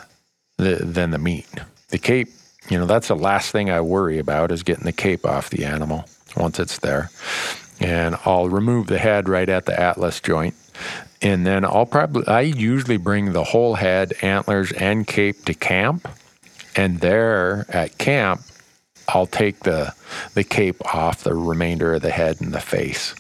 [0.58, 1.48] the than the meat.
[1.90, 2.30] The cape,
[2.70, 5.66] you know, that's the last thing I worry about is getting the cape off the
[5.66, 6.06] animal
[6.36, 7.10] once it's there.
[7.80, 10.56] And I'll remove the head right at the atlas joint.
[11.22, 16.08] And then I'll probably, I usually bring the whole head, antlers, and cape to camp.
[16.76, 18.42] And there at camp,
[19.08, 19.94] I'll take the,
[20.34, 23.16] the cape off the remainder of the head and the face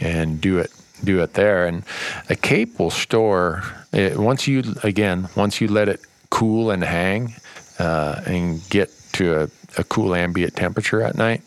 [0.00, 0.72] and do it
[1.02, 1.66] do it there.
[1.66, 1.84] And
[2.28, 3.62] a cape will store
[3.92, 7.34] it, once you again once you let it cool and hang
[7.80, 11.42] uh, and get to a, a cool ambient temperature at night.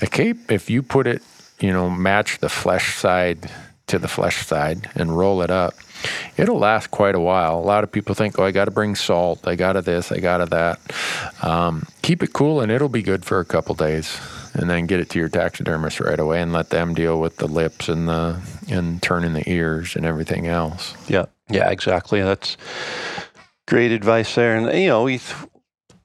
[0.00, 1.22] A cape, if you put it,
[1.58, 3.50] you know, match the flesh side
[3.88, 5.74] to the flesh side and roll it up,
[6.36, 7.58] it'll last quite a while.
[7.58, 10.12] A lot of people think, oh, I got to bring salt, I got to this,
[10.12, 10.80] I got to that.
[11.42, 14.20] Um, keep it cool and it'll be good for a couple days
[14.54, 17.48] and then get it to your taxidermist right away and let them deal with the
[17.48, 20.94] lips and the and turning the ears and everything else.
[21.08, 22.22] Yeah, yeah, exactly.
[22.22, 22.56] That's
[23.68, 24.56] great advice there.
[24.56, 25.20] And you know, we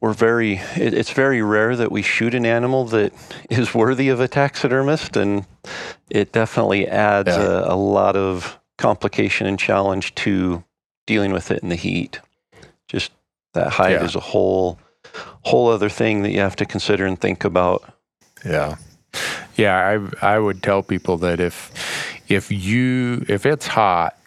[0.01, 3.13] we're very it, it's very rare that we shoot an animal that
[3.49, 5.45] is worthy of a taxidermist, and
[6.11, 7.41] it definitely adds yeah.
[7.41, 10.63] a, a lot of complication and challenge to
[11.07, 12.19] dealing with it in the heat.
[12.87, 13.11] Just
[13.53, 14.03] that hide yeah.
[14.03, 14.77] is a whole
[15.43, 17.83] whole other thing that you have to consider and think about.
[18.45, 18.75] Yeah.
[19.55, 19.77] Yeah,
[20.21, 21.71] I I would tell people that if
[22.27, 24.17] if you if it's hot,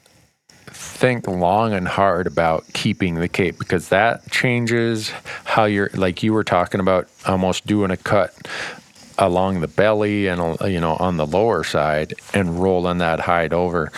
[0.97, 5.11] think long and hard about keeping the cape because that changes
[5.45, 8.35] how you're like you were talking about almost doing a cut
[9.19, 13.93] along the belly and you know on the lower side and rolling that hide over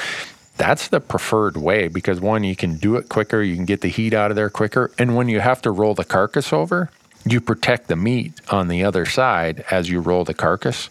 [0.56, 3.88] that's the preferred way because one you can do it quicker you can get the
[3.88, 6.90] heat out of there quicker and when you have to roll the carcass over
[7.24, 10.88] you protect the meat on the other side as you roll the carcass.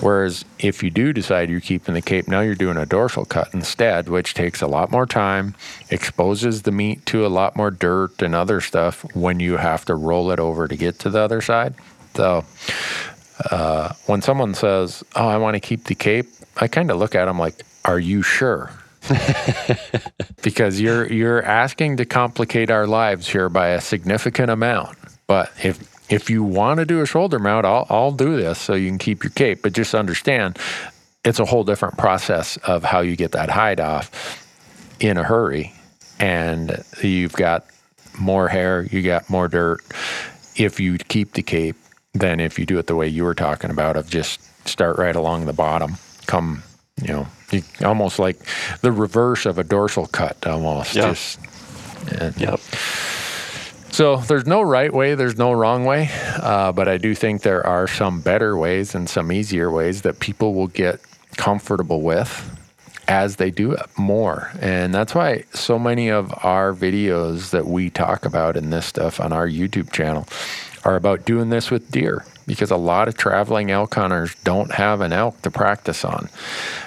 [0.00, 3.52] Whereas if you do decide you're keeping the cape, now you're doing a dorsal cut
[3.52, 5.54] instead, which takes a lot more time,
[5.90, 9.94] exposes the meat to a lot more dirt and other stuff when you have to
[9.94, 11.74] roll it over to get to the other side.
[12.14, 12.44] So
[13.50, 16.26] uh, when someone says, "Oh, I want to keep the cape,"
[16.56, 18.70] I kind of look at them like, "Are you sure?"
[20.42, 24.98] because you're you're asking to complicate our lives here by a significant amount.
[25.26, 28.74] But if if you want to do a shoulder mount, I'll, I'll do this so
[28.74, 29.62] you can keep your cape.
[29.62, 30.58] But just understand,
[31.24, 34.46] it's a whole different process of how you get that hide off
[34.98, 35.72] in a hurry.
[36.18, 37.64] And you've got
[38.18, 39.80] more hair, you got more dirt
[40.56, 41.76] if you keep the cape
[42.12, 45.16] than if you do it the way you were talking about of just start right
[45.16, 45.94] along the bottom,
[46.26, 46.62] come,
[47.00, 48.36] you know, you, almost like
[48.82, 50.94] the reverse of a dorsal cut almost.
[50.94, 51.10] Yeah.
[51.10, 51.38] Just,
[52.20, 52.60] and, yep.
[53.92, 57.66] So there's no right way, there's no wrong way, uh, but I do think there
[57.66, 61.00] are some better ways and some easier ways that people will get
[61.36, 62.56] comfortable with
[63.08, 64.52] as they do it more.
[64.60, 69.20] And that's why so many of our videos that we talk about in this stuff
[69.20, 70.28] on our YouTube channel
[70.84, 75.00] are about doing this with deer because a lot of traveling elk hunters don't have
[75.00, 76.28] an elk to practice on,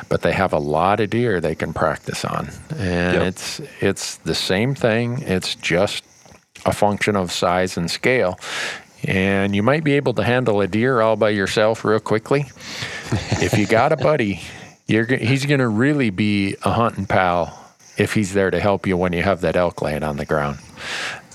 [0.09, 2.49] but they have a lot of deer they can practice on.
[2.71, 3.23] And yep.
[3.23, 5.21] it's it's the same thing.
[5.21, 6.03] It's just
[6.65, 8.39] a function of size and scale.
[9.05, 12.45] And you might be able to handle a deer all by yourself real quickly.
[13.11, 14.41] if you got a buddy,
[14.87, 17.59] you're, he's going to really be a hunting pal
[17.97, 20.59] if he's there to help you when you have that elk laying on the ground.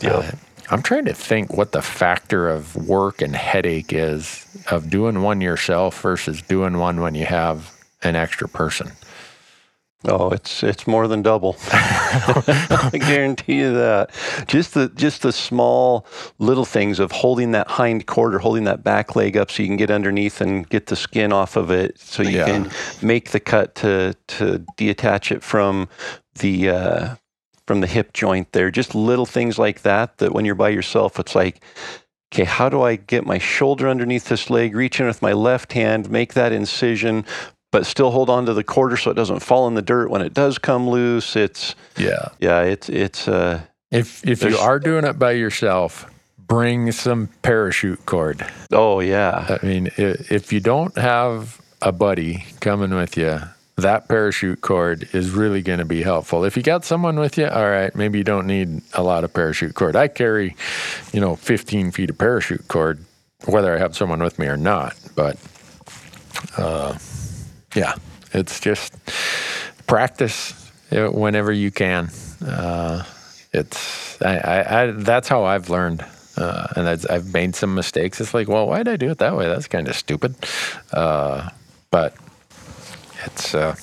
[0.01, 0.15] Yeah.
[0.15, 0.31] Uh,
[0.71, 5.41] I'm trying to think what the factor of work and headache is of doing one
[5.41, 8.93] yourself versus doing one when you have an extra person.
[10.05, 11.57] Oh, it's it's more than double.
[11.73, 14.11] I guarantee you that.
[14.47, 16.07] Just the just the small
[16.39, 19.77] little things of holding that hind quarter, holding that back leg up so you can
[19.77, 22.45] get underneath and get the skin off of it, so you yeah.
[22.47, 22.71] can
[23.03, 25.89] make the cut to to detach it from
[26.39, 27.15] the uh,
[27.67, 28.53] from the hip joint.
[28.53, 30.19] There, just little things like that.
[30.19, 31.61] That when you're by yourself, it's like
[32.33, 35.73] okay, how do I get my shoulder underneath this leg, reach in with my left
[35.73, 37.25] hand, make that incision,
[37.71, 40.23] but still hold on to the quarter so it doesn't fall in the dirt when
[40.23, 41.37] it does come loose.
[41.37, 42.63] It's yeah, yeah.
[42.63, 43.63] It's it's uh.
[43.91, 48.45] If if you are doing it by yourself, bring some parachute cord.
[48.73, 49.59] Oh yeah.
[49.63, 53.41] I mean, if you don't have a buddy coming with you,
[53.77, 56.45] that parachute cord is really going to be helpful.
[56.45, 59.33] If you got someone with you, all right, maybe you don't need a lot of
[59.33, 59.95] parachute cord.
[59.95, 60.57] I carry,
[61.13, 63.05] you know, 15 feet of parachute cord,
[63.45, 64.97] whether I have someone with me or not.
[65.15, 65.37] But
[66.57, 66.99] uh,
[67.79, 67.95] yeah,
[68.33, 68.93] it's just
[69.87, 70.53] practice
[70.91, 72.11] whenever you can.
[72.45, 73.05] Uh,
[73.53, 76.05] it's I, I, I, that's how I've learned,
[76.37, 78.21] uh, and I've made some mistakes.
[78.21, 79.47] It's like, well, why did I do it that way?
[79.47, 80.35] That's kind of stupid.
[80.93, 81.51] Uh,
[81.93, 82.17] but
[83.25, 83.77] it's uh,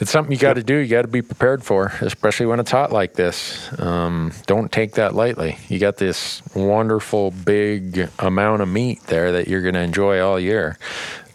[0.00, 0.76] it's something you got to do.
[0.76, 3.68] You got to be prepared for, especially when it's hot like this.
[3.78, 5.58] Um, don't take that lightly.
[5.68, 10.40] You got this wonderful big amount of meat there that you're going to enjoy all
[10.40, 10.78] year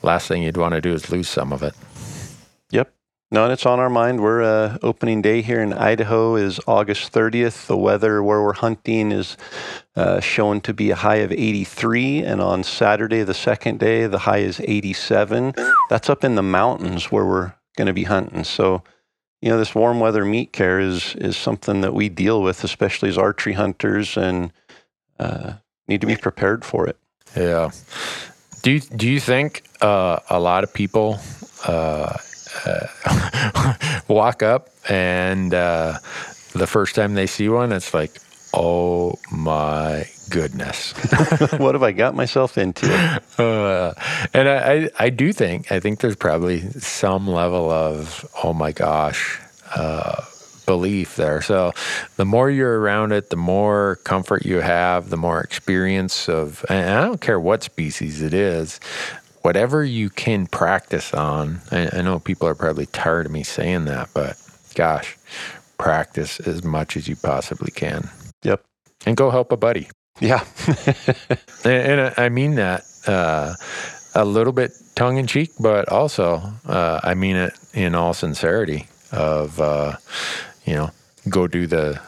[0.03, 1.73] last thing you'd want to do is lose some of it.
[2.71, 2.93] Yep.
[3.31, 4.21] No, and it's on our mind.
[4.21, 7.65] We're uh, opening day here in Idaho is August 30th.
[7.65, 9.37] The weather where we're hunting is
[9.95, 14.19] uh, shown to be a high of 83, and on Saturday, the second day, the
[14.19, 15.53] high is 87.
[15.89, 18.43] That's up in the mountains where we're going to be hunting.
[18.43, 18.83] So,
[19.41, 23.09] you know, this warm weather meat care is is something that we deal with, especially
[23.09, 24.53] as archery hunters, and
[25.19, 25.53] uh,
[25.87, 26.97] need to be prepared for it.
[27.35, 27.71] Yeah.
[28.63, 31.19] Do you, do you think uh, a lot of people
[31.67, 32.17] uh,
[32.65, 33.73] uh,
[34.07, 35.99] walk up and uh,
[36.53, 38.21] the first time they see one, it's like,
[38.53, 40.93] oh my goodness.
[41.57, 42.89] what have I got myself into?
[43.37, 43.93] Uh,
[44.33, 48.71] and I, I, I, do think, I think there's probably some level of, oh my
[48.71, 49.41] gosh,
[49.75, 50.23] uh,
[50.65, 51.41] belief there.
[51.41, 51.71] So
[52.15, 56.89] the more you're around it, the more comfort you have, the more experience of, and
[56.89, 58.79] I don't care what species it is,
[59.43, 61.61] whatever you can practice on.
[61.71, 64.37] I, I know people are probably tired of me saying that, but
[64.73, 65.17] gosh,
[65.77, 68.09] practice as much as you possibly can.
[68.43, 68.63] Yep.
[69.05, 69.89] And go help a buddy.
[70.19, 70.45] Yeah.
[71.65, 73.55] and, and, I mean that uh,
[74.15, 78.87] a little bit tongue in cheek, but also uh, I mean it in all sincerity
[79.11, 79.97] of, uh,
[80.65, 80.91] you know,
[81.29, 82.01] go do the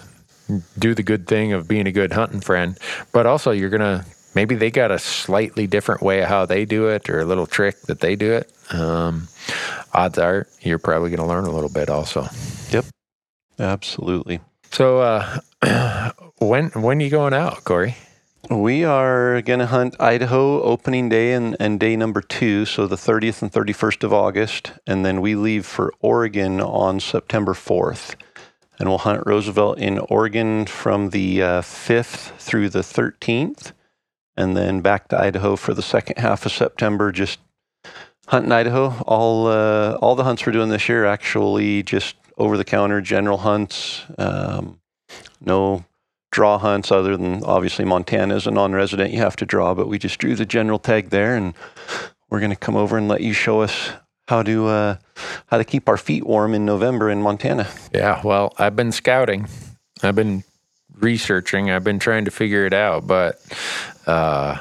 [0.78, 2.78] do the good thing of being a good hunting friend,
[3.12, 6.88] but also you're gonna maybe they got a slightly different way of how they do
[6.88, 8.51] it or a little trick that they do it.
[8.72, 9.30] Um,
[9.93, 12.28] odds are you're probably going to learn a little bit also.
[12.70, 12.86] Yep,
[13.58, 14.41] absolutely.
[14.72, 17.95] So uh, when when are you going out, Corey?
[18.49, 22.95] We are going to hunt Idaho opening day and, and day number two, so the
[22.95, 24.74] 30th and 31st of August.
[24.86, 28.14] And then we leave for Oregon on September 4th.
[28.80, 33.71] And we'll hunt Roosevelt in Oregon from the uh, 5th through the 13th
[34.38, 37.11] and then back to Idaho for the second half of September.
[37.11, 37.39] Just
[38.28, 38.93] hunting Idaho.
[39.07, 43.39] All uh, all the hunts we're doing this year actually just over the counter general
[43.39, 44.03] hunts.
[44.17, 44.80] Um,
[45.39, 45.86] no
[46.32, 49.13] draw hunts other than obviously Montana is a non-resident.
[49.13, 51.53] You have to draw, but we just drew the general tag there, and
[52.30, 53.91] we're going to come over and let you show us
[54.28, 54.97] how to uh,
[55.47, 57.67] how to keep our feet warm in November in Montana.
[57.93, 59.47] Yeah, well, I've been scouting.
[60.03, 60.43] I've been
[60.99, 61.71] researching.
[61.71, 63.39] I've been trying to figure it out, but
[64.07, 64.57] uh,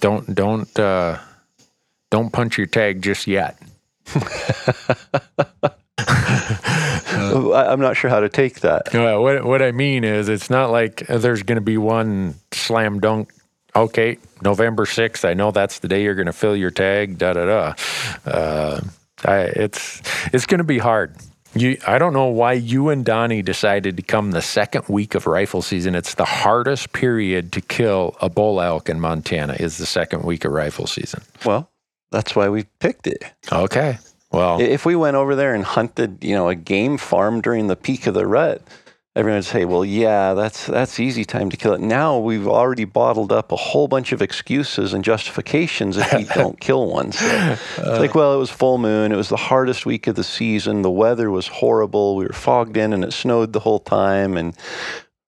[0.00, 1.18] don't don't uh,
[2.10, 3.58] don't punch your tag just yet.
[6.06, 8.92] I'm not sure how to take that.
[8.92, 13.00] Well, what what I mean is, it's not like there's going to be one slam
[13.00, 13.32] dunk.
[13.76, 15.24] Okay, November sixth.
[15.24, 17.18] I know that's the day you're going to fill your tag.
[17.18, 17.74] Da da da.
[18.30, 18.80] Uh,
[19.24, 20.00] I, it's
[20.32, 21.16] it's going to be hard.
[21.56, 25.26] You, I don't know why you and Donnie decided to come the second week of
[25.26, 25.94] rifle season.
[25.94, 29.54] It's the hardest period to kill a bull elk in Montana.
[29.54, 31.22] Is the second week of rifle season.
[31.44, 31.70] Well,
[32.10, 33.24] that's why we picked it.
[33.50, 33.98] Okay.
[34.30, 37.76] Well, if we went over there and hunted, you know, a game farm during the
[37.76, 38.62] peak of the rut,
[39.16, 42.84] everyone would say, "Well, yeah, that's that's easy time to kill it." Now we've already
[42.84, 47.12] bottled up a whole bunch of excuses and justifications if we don't kill one.
[47.12, 49.12] So it's uh, like, well, it was full moon.
[49.12, 50.82] It was the hardest week of the season.
[50.82, 52.16] The weather was horrible.
[52.16, 54.36] We were fogged in, and it snowed the whole time.
[54.36, 54.56] And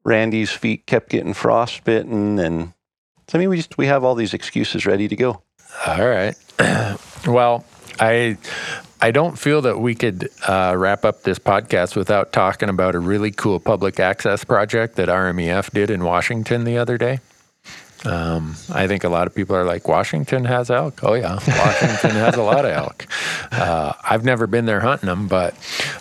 [0.05, 2.73] Randy's feet kept getting frostbitten, and
[3.29, 5.43] so I mean, we just we have all these excuses ready to go.
[5.87, 6.35] All right.
[7.27, 7.65] well,
[7.99, 8.39] I
[9.01, 12.99] I don't feel that we could uh, wrap up this podcast without talking about a
[12.99, 17.21] really cool public access project that RMEF did in Washington the other day.
[18.07, 21.03] Um, I think a lot of people are like, Washington has elk.
[21.03, 23.07] Oh, yeah, Washington has a lot of elk.
[23.53, 25.55] Uh, I've never been there hunting them, but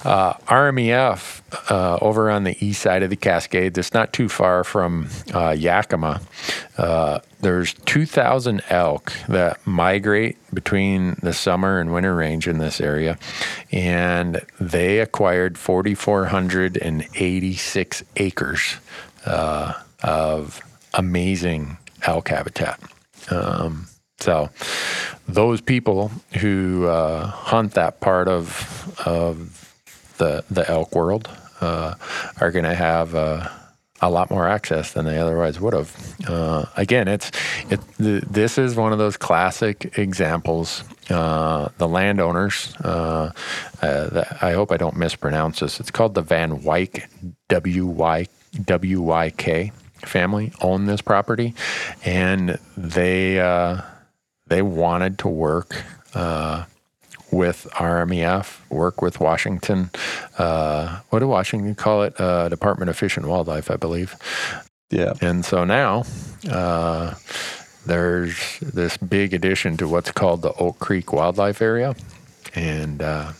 [0.03, 4.63] uh, RMEF uh, over on the east side of the Cascades, it's not too far
[4.63, 6.21] from uh, Yakima.
[6.77, 13.17] Uh, there's 2,000 elk that migrate between the summer and winter range in this area,
[13.71, 18.77] and they acquired 4,486 acres
[19.25, 20.61] uh, of
[20.93, 21.77] amazing
[22.07, 22.79] elk habitat.
[23.29, 23.87] Um,
[24.19, 24.49] so
[25.27, 29.61] those people who uh, hunt that part of of
[30.17, 31.29] the the elk world
[31.61, 31.95] uh,
[32.39, 33.49] are going to have uh,
[34.01, 36.15] a lot more access than they otherwise would have.
[36.27, 37.31] Uh, again, it's
[37.69, 37.79] it.
[37.97, 40.83] this is one of those classic examples.
[41.09, 42.73] Uh, the landowners.
[42.79, 43.31] The,
[44.41, 45.79] I hope I don't mispronounce this.
[45.79, 47.07] It's called the Van Wyk
[47.49, 48.27] W Y
[48.65, 49.71] W Y K
[50.05, 51.53] family own this property,
[52.03, 53.81] and they uh,
[54.47, 55.83] they wanted to work
[56.13, 56.65] uh,
[57.31, 59.89] with RMEF, work with Washington.
[60.37, 62.19] Uh, what do Washington call it?
[62.19, 64.15] Uh, Department of Fish and Wildlife, I believe.
[64.89, 65.13] Yeah.
[65.21, 66.03] And so now
[66.49, 67.15] uh,
[67.85, 71.95] there's this big addition to what's called the Oak Creek Wildlife Area.
[72.53, 73.31] And uh,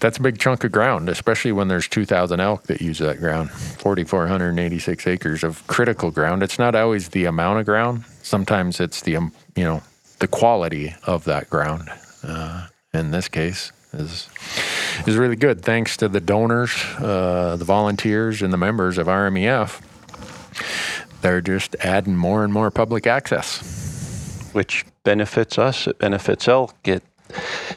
[0.00, 3.50] that's a big chunk of ground, especially when there's 2,000 elk that use that ground.
[3.50, 6.42] 4,486 acres of critical ground.
[6.42, 8.04] It's not always the amount of ground.
[8.22, 9.82] Sometimes it's the, um, you know,
[10.18, 11.88] the quality of that ground.
[12.22, 14.28] Uh, in this case, is
[15.06, 15.62] is really good.
[15.62, 19.80] Thanks to the donors, uh, the volunteers, and the members of RMEF.
[21.20, 25.86] They're just adding more and more public access, which benefits us.
[25.86, 26.74] It benefits elk.
[26.84, 27.02] It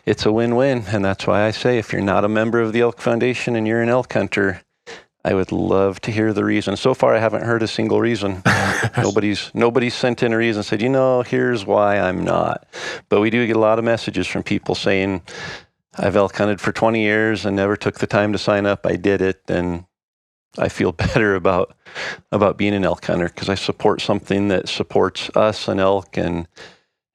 [0.05, 2.81] it's a win-win, and that's why I say if you're not a member of the
[2.81, 4.61] Elk Foundation and you're an elk hunter,
[5.23, 6.77] I would love to hear the reason.
[6.77, 8.41] So far, I haven't heard a single reason.
[8.97, 12.65] nobody's nobody's sent in a reason said, you know, here's why I'm not.
[13.09, 15.21] But we do get a lot of messages from people saying,
[15.97, 18.85] I've elk hunted for 20 years and never took the time to sign up.
[18.85, 19.85] I did it, and
[20.57, 21.75] I feel better about
[22.31, 26.47] about being an elk hunter because I support something that supports us and elk, and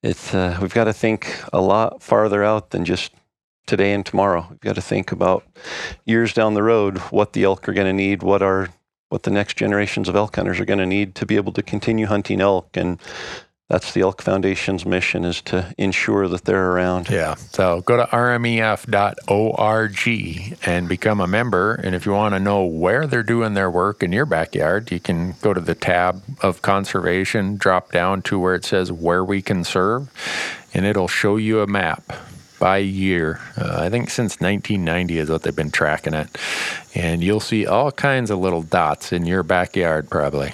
[0.05, 3.11] it's uh, we've got to think a lot farther out than just
[3.67, 4.47] today and tomorrow.
[4.51, 5.45] We've got to think about
[6.05, 8.69] years down the road what the elk are going to need, what our
[9.09, 11.63] what the next generations of elk hunters are going to need to be able to
[11.63, 13.01] continue hunting elk and
[13.69, 17.09] that's the Elk Foundation's mission is to ensure that they're around.
[17.09, 17.35] Yeah.
[17.37, 18.89] So go to rmef.org
[20.67, 21.75] and become a member.
[21.75, 25.01] And if you want to know where they're doing their work in your backyard, you
[25.01, 29.41] can go to the tab of conservation, drop down to where it says where we
[29.41, 30.11] can serve,
[30.75, 32.13] and it'll show you a map
[32.59, 33.41] by year.
[33.57, 36.37] Uh, I think since 1990 is what they've been tracking it.
[36.95, 40.53] And you'll see all kinds of little dots in your backyard, probably,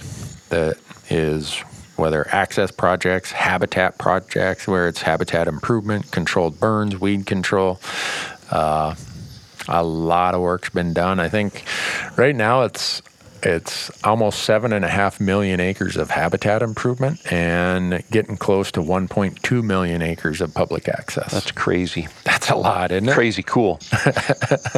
[0.49, 0.77] that
[1.11, 1.61] is
[2.01, 7.80] whether access projects, habitat projects, where it's habitat improvement, controlled burns, weed control.
[8.51, 8.94] Uh,
[9.68, 11.20] a lot of work's been done.
[11.20, 11.64] I think
[12.16, 13.03] right now it's
[13.43, 18.80] it's almost seven and a half million acres of habitat improvement and getting close to
[18.80, 21.32] 1.2 million acres of public access.
[21.32, 22.09] That's crazy.
[22.24, 23.12] That's a lot, isn't it?
[23.12, 23.80] Crazy cool.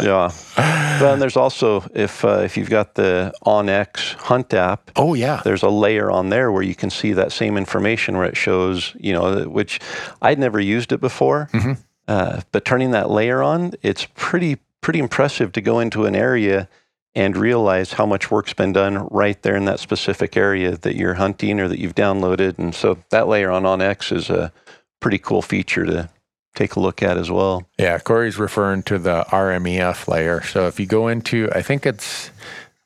[0.03, 0.33] yeah.
[0.57, 4.91] Well, and there's also if uh, if you've got the onX Hunt app.
[4.97, 5.41] Oh yeah.
[5.45, 8.95] There's a layer on there where you can see that same information where it shows
[8.99, 9.81] you know which
[10.21, 11.73] I'd never used it before, mm-hmm.
[12.09, 16.69] uh, but turning that layer on, it's pretty pretty impressive to go into an area
[17.15, 21.15] and realize how much work's been done right there in that specific area that you're
[21.15, 22.59] hunting or that you've downloaded.
[22.59, 24.53] And so that layer on onX is a
[25.01, 26.09] pretty cool feature to
[26.55, 27.67] take a look at as well.
[27.79, 30.43] Yeah, Corey's referring to the RMEF layer.
[30.43, 32.31] So if you go into, I think it's,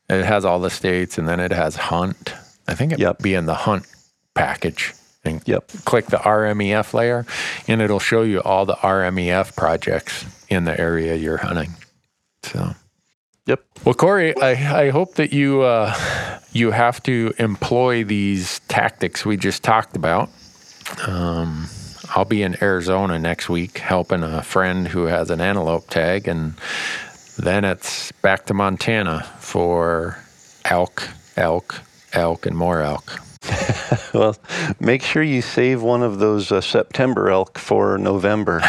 [0.08, 2.34] it has all the states and then it has hunt.
[2.66, 3.18] I think it yep.
[3.18, 3.86] be in the hunt
[4.34, 4.92] package.
[5.24, 5.68] And yep.
[5.84, 7.26] click the RMEF layer
[7.66, 11.74] and it'll show you all the RMEF projects in the area you're hunting.
[12.44, 12.74] So
[13.46, 13.64] Yep.
[13.84, 15.94] Well, Corey, I, I hope that you uh,
[16.52, 20.30] you have to employ these tactics we just talked about.
[21.06, 21.68] Um,
[22.14, 26.54] I'll be in Arizona next week helping a friend who has an antelope tag, and
[27.38, 30.18] then it's back to Montana for
[30.64, 31.82] elk, elk,
[32.12, 33.20] elk, and more elk.
[34.14, 34.36] well,
[34.80, 38.60] make sure you save one of those uh, September elk for November.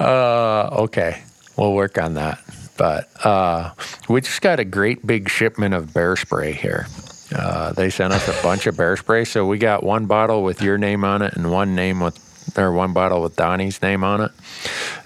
[0.00, 1.22] uh, okay,
[1.56, 2.40] we'll work on that.
[2.76, 3.72] But uh,
[4.08, 6.86] we just got a great big shipment of bear spray here.
[7.34, 10.62] Uh, they sent us a bunch of bear spray, so we got one bottle with
[10.62, 12.18] your name on it and one name with,
[12.56, 14.30] or one bottle with Donnie's name on it.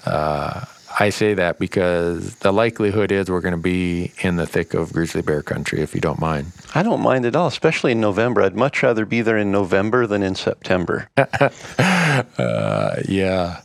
[0.04, 0.64] Uh,
[0.98, 4.92] I say that because the likelihood is we're going to be in the thick of
[4.92, 6.52] grizzly bear country, if you don't mind.
[6.74, 8.42] I don't mind at all, especially in November.
[8.42, 11.08] I'd much rather be there in November than in September.
[11.16, 13.60] uh, yeah.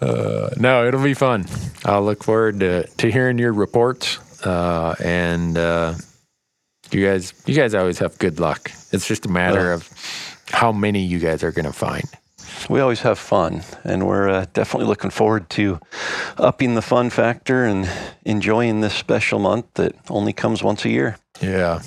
[0.00, 1.44] Uh, no, it'll be fun.
[1.84, 4.18] I'll look forward to, to hearing your reports.
[4.44, 5.94] Uh, and uh,
[6.90, 8.70] you guys, you guys always have good luck.
[8.92, 9.88] It's just a matter of
[10.50, 12.04] how many you guys are going to find
[12.68, 15.78] we always have fun, and we're uh, definitely looking forward to
[16.38, 17.88] upping the fun factor and
[18.24, 21.18] enjoying this special month that only comes once a year.
[21.40, 21.82] Yeah.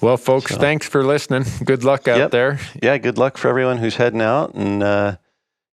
[0.00, 1.44] Well, folks, so, thanks for listening.
[1.64, 2.30] Good luck out yep.
[2.30, 2.58] there.
[2.82, 5.16] Yeah, good luck for everyone who's heading out, and uh,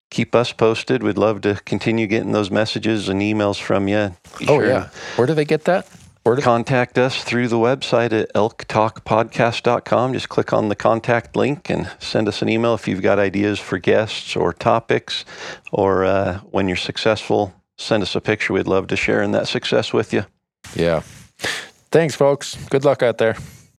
[0.09, 1.03] keep us posted.
[1.03, 4.15] We'd love to continue getting those messages and emails from you.
[4.38, 5.88] Be oh sure yeah, where do they get that?
[6.23, 10.14] Or to contact us through the website at elktalkpodcast.com.
[10.14, 13.60] Just click on the contact link and send us an email if you've got ideas
[13.60, 15.26] for guests or topics.
[15.72, 18.53] Or uh, when you're successful, send us a picture.
[18.53, 20.26] We'd love to share in that success with you.
[20.76, 21.02] Yeah.
[21.89, 22.56] Thanks, folks.
[22.69, 23.35] Good luck out there.